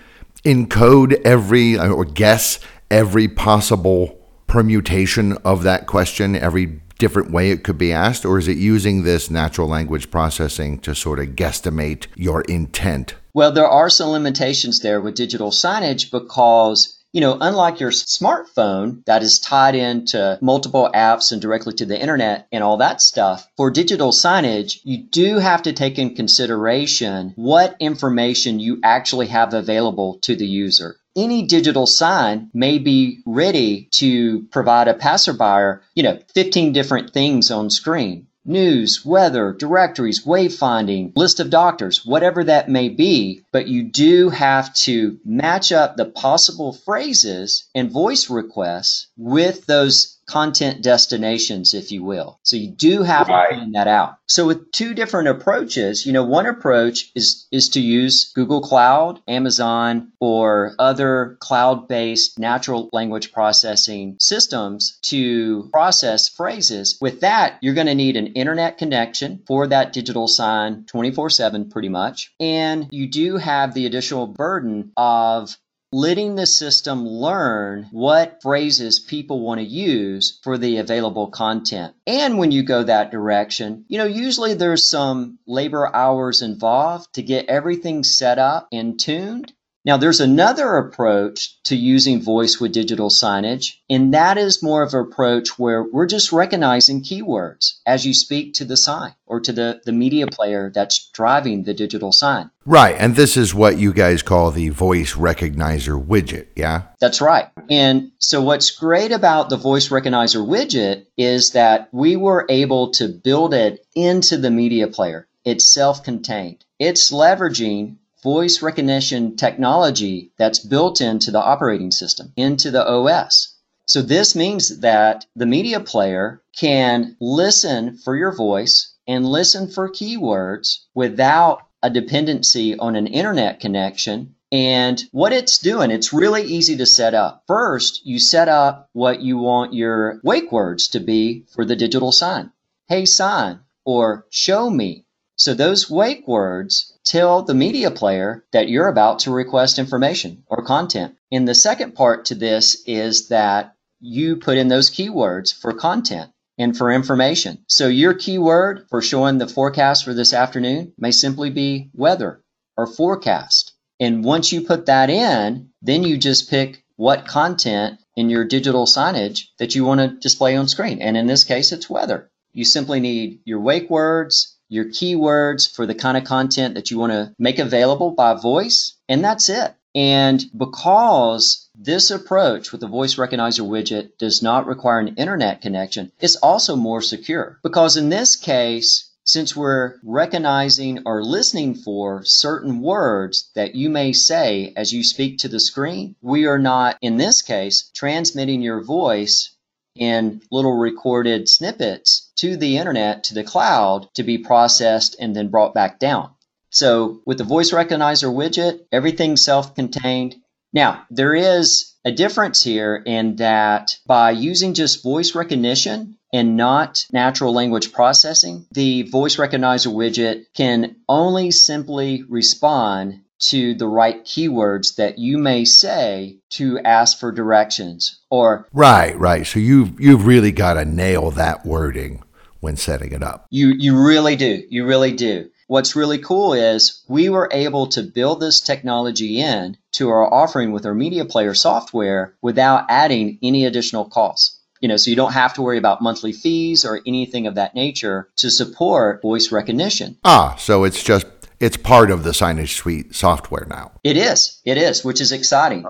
encode 0.43 1.21
every 1.23 1.77
or 1.77 2.05
guess 2.05 2.59
every 2.91 3.27
possible 3.27 4.19
permutation 4.47 5.33
of 5.43 5.63
that 5.63 5.87
question, 5.87 6.35
every 6.35 6.81
different 6.97 7.31
way 7.31 7.51
it 7.51 7.63
could 7.63 7.77
be 7.77 7.91
asked, 7.91 8.25
or 8.25 8.37
is 8.37 8.47
it 8.47 8.57
using 8.57 9.03
this 9.03 9.29
natural 9.29 9.67
language 9.67 10.11
processing 10.11 10.79
to 10.79 10.95
sort 10.95 11.19
of 11.19 11.27
guesstimate 11.29 12.07
your 12.15 12.41
intent? 12.43 13.15
Well, 13.33 13.51
there 13.51 13.67
are 13.67 13.89
some 13.89 14.09
limitations 14.09 14.79
there 14.79 15.01
with 15.01 15.15
digital 15.15 15.51
signage 15.51 16.09
because 16.09 16.94
you 17.15 17.21
know, 17.21 17.37
unlike 17.39 17.79
your 17.79 17.91
smartphone 17.91 19.01
that 19.05 19.23
is 19.23 19.39
tied 19.39 19.73
into 19.73 20.37
multiple 20.41 20.89
apps 20.93 21.31
and 21.31 21.41
directly 21.41 21.71
to 21.71 21.85
the 21.85 21.97
internet 21.97 22.45
and 22.51 22.61
all 22.61 22.75
that 22.75 22.99
stuff, 23.01 23.47
for 23.55 23.71
digital 23.71 24.11
signage, 24.11 24.81
you 24.83 25.01
do 25.01 25.39
have 25.39 25.63
to 25.63 25.71
take 25.71 25.97
in 25.97 26.13
consideration 26.13 27.31
what 27.37 27.77
information 27.79 28.59
you 28.59 28.81
actually 28.83 29.27
have 29.27 29.53
available 29.53 30.19
to 30.23 30.35
the 30.35 30.45
user. 30.45 30.97
Any 31.15 31.43
digital 31.43 31.87
sign 31.87 32.49
may 32.53 32.79
be 32.79 33.21
ready 33.25 33.87
to 33.91 34.41
provide 34.51 34.89
a 34.89 34.93
passerby, 34.93 35.81
you 35.95 36.03
know, 36.03 36.19
15 36.33 36.73
different 36.73 37.13
things 37.13 37.49
on 37.49 37.69
screen 37.69 38.27
news, 38.45 39.03
weather, 39.05 39.53
directories, 39.53 40.23
wayfinding, 40.25 41.11
list 41.15 41.39
of 41.39 41.49
doctors, 41.49 42.05
whatever 42.05 42.43
that 42.43 42.69
may 42.69 42.89
be, 42.89 43.41
but 43.51 43.67
you 43.67 43.83
do 43.83 44.29
have 44.29 44.73
to 44.73 45.17
match 45.25 45.71
up 45.71 45.97
the 45.97 46.05
possible 46.05 46.73
phrases 46.73 47.65
and 47.73 47.91
voice 47.91 48.29
requests 48.29 49.07
with 49.17 49.65
those 49.65 50.15
content 50.27 50.81
destinations, 50.81 51.73
if 51.73 51.91
you 51.91 52.03
will. 52.03 52.39
So 52.43 52.57
you 52.57 52.71
do 52.71 53.03
have 53.03 53.27
right. 53.27 53.49
to 53.49 53.55
find 53.57 53.75
that 53.75 53.87
out. 53.87 54.17
So 54.27 54.47
with 54.47 54.71
two 54.71 54.93
different 54.93 55.27
approaches, 55.27 56.05
you 56.05 56.13
know, 56.13 56.23
one 56.23 56.47
approach 56.47 57.11
is 57.15 57.47
is 57.51 57.69
to 57.69 57.79
use 57.79 58.31
Google 58.33 58.61
Cloud, 58.61 59.21
Amazon, 59.27 60.11
or 60.19 60.73
other 60.79 61.37
cloud-based 61.39 62.39
natural 62.39 62.89
language 62.91 63.31
processing 63.31 64.17
systems 64.19 64.97
to 65.03 65.69
process 65.71 66.27
phrases. 66.27 66.97
With 66.99 67.21
that, 67.21 67.57
you're 67.61 67.75
going 67.75 67.87
to 67.87 67.95
need 67.95 68.17
an 68.17 68.27
internet 68.27 68.77
connection 68.77 69.43
for 69.45 69.67
that 69.67 69.93
digital 69.93 70.27
sign 70.27 70.85
24/7 70.85 71.69
pretty 71.69 71.89
much. 71.89 72.33
And 72.39 72.87
you 72.91 73.07
do 73.07 73.37
have 73.37 73.73
the 73.73 73.85
additional 73.85 74.27
burden 74.27 74.91
of 74.97 75.55
letting 75.91 76.35
the 76.35 76.45
system 76.45 77.07
learn 77.07 77.87
what 77.91 78.41
phrases 78.41 78.99
people 78.99 79.39
want 79.41 79.59
to 79.59 79.65
use 79.65 80.39
for 80.43 80.57
the 80.57 80.77
available 80.77 81.27
content. 81.27 81.93
And 82.05 82.37
when 82.37 82.51
you 82.51 82.63
go 82.63 82.83
that 82.83 83.11
direction, 83.11 83.85
you 83.87 83.97
know, 83.97 84.05
usually 84.05 84.53
there's 84.53 84.87
some 84.87 85.39
labor 85.47 85.93
hours 85.95 86.41
involved 86.41 87.13
to 87.13 87.23
get 87.23 87.47
everything 87.47 88.03
set 88.03 88.39
up 88.39 88.67
and 88.71 88.99
tuned. 88.99 89.53
Now, 89.85 89.97
there's 89.97 90.19
another 90.19 90.77
approach 90.77 91.61
to 91.65 91.75
using 91.75 92.19
voice 92.19 92.59
with 92.59 92.71
digital 92.71 93.09
signage, 93.09 93.75
and 93.87 94.15
that 94.15 94.35
is 94.35 94.63
more 94.63 94.81
of 94.81 94.95
an 94.95 95.01
approach 95.01 95.59
where 95.59 95.83
we're 95.83 96.07
just 96.07 96.31
recognizing 96.31 97.03
keywords 97.03 97.73
as 97.85 98.03
you 98.03 98.15
speak 98.15 98.55
to 98.55 98.65
the 98.65 98.77
sign 98.77 99.13
or 99.27 99.39
to 99.41 99.53
the, 99.53 99.81
the 99.85 99.91
media 99.91 100.25
player 100.25 100.71
that's 100.73 101.09
driving 101.11 101.63
the 101.63 101.73
digital 101.75 102.11
sign. 102.11 102.49
Right. 102.65 102.95
And 102.97 103.15
this 103.15 103.37
is 103.37 103.53
what 103.53 103.77
you 103.77 103.93
guys 103.93 104.23
call 104.23 104.49
the 104.49 104.69
voice 104.69 105.13
recognizer 105.13 106.03
widget. 106.03 106.47
Yeah. 106.55 106.83
That's 106.99 107.21
right. 107.21 107.49
And 107.69 108.11
so, 108.17 108.41
what's 108.41 108.71
great 108.71 109.11
about 109.11 109.49
the 109.49 109.57
voice 109.57 109.89
recognizer 109.89 110.43
widget 110.43 111.05
is 111.15 111.51
that 111.51 111.89
we 111.91 112.15
were 112.15 112.47
able 112.49 112.89
to 112.93 113.07
build 113.07 113.53
it 113.53 113.85
into 113.93 114.37
the 114.37 114.49
media 114.49 114.87
player. 114.87 115.27
It's 115.43 115.65
self 115.65 116.03
contained. 116.03 116.65
It's 116.79 117.11
leveraging 117.11 117.97
voice 118.25 118.63
recognition 118.63 119.35
technology 119.35 120.31
that's 120.35 120.57
built 120.57 120.99
into 120.99 121.29
the 121.29 121.43
operating 121.53 121.91
system, 121.91 122.33
into 122.35 122.71
the 122.71 122.83
OS. 122.83 123.53
So 123.87 124.01
this 124.01 124.35
means 124.35 124.79
that 124.79 125.27
the 125.35 125.45
media 125.45 125.79
player 125.79 126.41
can 126.57 127.15
listen 127.21 127.97
for 127.97 128.15
your 128.17 128.35
voice 128.35 128.95
and 129.07 129.29
listen 129.29 129.67
for 129.67 129.91
keywords 129.91 130.79
without 130.95 131.59
a 131.83 131.91
dependency 131.91 132.75
on 132.75 132.95
an 132.95 133.05
internet 133.05 133.59
connection. 133.59 134.33
And 134.51 135.03
what 135.11 135.31
it's 135.31 135.59
doing, 135.59 135.91
it's 135.91 136.11
really 136.11 136.41
easy 136.45 136.75
to 136.77 136.85
set 136.87 137.13
up. 137.13 137.43
First, 137.45 138.07
you 138.07 138.17
set 138.17 138.49
up 138.49 138.89
what 138.93 139.21
you 139.21 139.37
want 139.37 139.75
your 139.75 140.19
wake 140.23 140.51
words 140.51 140.87
to 140.89 140.99
be 140.99 141.45
for 141.53 141.63
the 141.63 141.75
digital 141.75 142.11
sign. 142.11 142.51
Hey 142.87 143.05
sign 143.05 143.59
or 143.85 144.25
show 144.31 144.67
me. 144.67 145.04
So 145.37 145.53
those 145.53 145.89
wake 145.89 146.27
words 146.27 146.97
tell 147.03 147.41
the 147.41 147.53
media 147.53 147.91
player 147.91 148.45
that 148.53 148.69
you're 148.69 148.87
about 148.87 149.19
to 149.19 149.31
request 149.31 149.79
information 149.79 150.43
or 150.47 150.63
content. 150.63 151.15
And 151.31 151.47
the 151.47 151.55
second 151.55 151.93
part 151.93 152.25
to 152.25 152.35
this 152.35 152.81
is 152.85 153.27
that 153.27 153.75
you 153.99 154.37
put 154.37 154.57
in 154.57 154.69
those 154.69 154.89
keywords 154.89 155.53
for 155.53 155.73
content 155.73 156.31
and 156.57 156.77
for 156.77 156.91
information. 156.91 157.57
So 157.67 157.87
your 157.87 158.13
keyword 158.13 158.85
for 158.89 159.01
showing 159.01 159.37
the 159.37 159.47
forecast 159.47 160.05
for 160.05 160.13
this 160.13 160.33
afternoon 160.33 160.93
may 160.97 161.11
simply 161.11 161.49
be 161.49 161.89
weather 161.93 162.41
or 162.77 162.87
forecast. 162.87 163.73
And 163.99 164.23
once 164.23 164.51
you 164.51 164.61
put 164.61 164.85
that 164.85 165.09
in, 165.09 165.69
then 165.81 166.03
you 166.03 166.17
just 166.17 166.49
pick 166.49 166.83
what 166.95 167.27
content 167.27 167.99
in 168.15 168.29
your 168.29 168.45
digital 168.45 168.85
signage 168.85 169.47
that 169.59 169.75
you 169.75 169.83
want 169.83 169.99
to 169.99 170.17
display 170.19 170.55
on 170.55 170.67
screen. 170.67 171.01
And 171.01 171.17
in 171.17 171.27
this 171.27 171.43
case, 171.43 171.71
it's 171.71 171.89
weather. 171.89 172.29
You 172.53 172.63
simply 172.63 173.01
need 173.01 173.41
your 173.43 173.59
wake 173.59 173.89
words, 173.89 174.54
your 174.69 174.85
keywords 174.85 175.69
for 175.73 175.85
the 175.85 175.95
kind 175.95 176.17
of 176.17 176.23
content 176.23 176.75
that 176.75 176.91
you 176.91 176.99
want 176.99 177.11
to 177.11 177.33
make 177.37 177.59
available 177.59 178.11
by 178.11 178.33
voice, 178.33 178.95
and 179.07 179.23
that's 179.23 179.49
it. 179.49 179.73
And 179.95 180.43
because 180.57 181.69
this 181.73 182.11
approach 182.11 182.73
with 182.73 182.81
the 182.81 182.87
voice 182.87 183.15
recognizer 183.15 183.65
widget 183.65 184.17
does 184.17 184.41
not 184.41 184.67
require 184.67 184.99
an 184.99 185.15
internet 185.15 185.61
connection, 185.61 186.11
it's 186.19 186.35
also 186.35 186.75
more 186.75 187.01
secure. 187.01 187.59
Because 187.63 187.95
in 187.95 188.09
this 188.09 188.35
case, 188.35 189.09
since 189.23 189.55
we're 189.55 189.95
recognizing 190.03 190.99
or 191.05 191.23
listening 191.23 191.73
for 191.73 192.23
certain 192.25 192.81
words 192.81 193.49
that 193.55 193.73
you 193.73 193.89
may 193.89 194.13
say 194.13 194.73
as 194.75 194.93
you 194.93 195.03
speak 195.03 195.39
to 195.39 195.47
the 195.47 195.59
screen, 195.59 196.15
we 196.21 196.45
are 196.45 196.59
not, 196.59 196.97
in 197.01 197.17
this 197.17 197.41
case, 197.41 197.89
transmitting 197.95 198.61
your 198.61 198.83
voice 198.83 199.54
in 199.95 200.41
little 200.51 200.73
recorded 200.73 201.47
snippets 201.49 202.31
to 202.37 202.57
the 202.57 202.77
internet, 202.77 203.23
to 203.25 203.33
the 203.33 203.43
cloud, 203.43 204.07
to 204.15 204.23
be 204.23 204.37
processed 204.37 205.15
and 205.19 205.35
then 205.35 205.49
brought 205.49 205.73
back 205.73 205.99
down. 205.99 206.31
So 206.69 207.21
with 207.25 207.37
the 207.37 207.43
voice 207.43 207.71
recognizer 207.71 208.33
widget, 208.33 208.81
everything's 208.91 209.43
self-contained. 209.43 210.35
Now, 210.73 211.05
there 211.09 211.33
is 211.33 211.93
a 212.03 212.11
difference 212.11 212.61
here 212.61 213.01
in 213.05 213.37
that 213.37 213.97
by 214.05 214.31
using 214.31 214.73
just 214.73 215.01
voice 215.01 215.33
recognition 215.35 216.17
and 216.33 216.57
not 216.57 217.05
natural 217.13 217.53
language 217.53 217.93
processing, 217.93 218.65
the 218.71 219.03
voice 219.03 219.37
recognizer 219.37 219.93
widget 219.93 220.45
can 220.53 220.97
only 221.07 221.51
simply 221.51 222.23
respond 222.27 223.21
to 223.39 223.73
the 223.75 223.87
right 223.87 224.23
keywords 224.23 224.95
that 224.95 225.19
you 225.19 225.37
may 225.37 225.65
say 225.65 226.37
to 226.51 226.79
ask 226.79 227.19
for 227.19 227.31
directions 227.31 228.19
or 228.29 228.67
right 228.73 229.17
right. 229.19 229.45
So 229.45 229.59
you've 229.59 229.99
you've 229.99 230.25
really 230.25 230.51
got 230.51 230.75
to 230.75 230.85
nail 230.85 231.31
that 231.31 231.65
wording 231.65 232.23
when 232.59 232.77
setting 232.77 233.11
it 233.11 233.23
up. 233.23 233.45
You 233.49 233.69
you 233.77 233.97
really 233.97 234.35
do. 234.35 234.63
You 234.69 234.85
really 234.85 235.11
do. 235.11 235.49
What's 235.67 235.95
really 235.95 236.19
cool 236.19 236.53
is 236.53 237.03
we 237.07 237.29
were 237.29 237.49
able 237.51 237.87
to 237.87 238.03
build 238.03 238.39
this 238.39 238.59
technology 238.59 239.41
in 239.41 239.77
to 239.93 240.09
our 240.09 240.31
offering 240.31 240.71
with 240.71 240.85
our 240.85 240.93
media 240.93 241.25
player 241.25 241.55
software 241.55 242.35
without 242.41 242.85
adding 242.89 243.39
any 243.41 243.65
additional 243.65 244.05
costs. 244.05 244.59
You 244.81 244.89
know 244.89 244.97
so 244.97 245.09
you 245.09 245.15
don't 245.15 245.33
have 245.33 245.53
to 245.55 245.61
worry 245.61 245.77
about 245.77 246.01
monthly 246.01 246.33
fees 246.33 246.85
or 246.85 247.01
anything 247.07 247.47
of 247.47 247.55
that 247.55 247.73
nature 247.73 248.29
to 248.37 248.51
support 248.51 249.21
voice 249.21 249.51
recognition. 249.51 250.17
Ah 250.23 250.55
so 250.59 250.83
it's 250.83 251.03
just 251.03 251.25
it's 251.59 251.77
part 251.77 252.11
of 252.11 252.23
the 252.23 252.31
Signage 252.31 252.75
Suite 252.75 253.15
software 253.15 253.65
now. 253.69 253.91
It 254.03 254.17
is. 254.17 254.61
It 254.65 254.77
is, 254.77 255.03
which 255.03 255.21
is 255.21 255.31
exciting. 255.31 255.85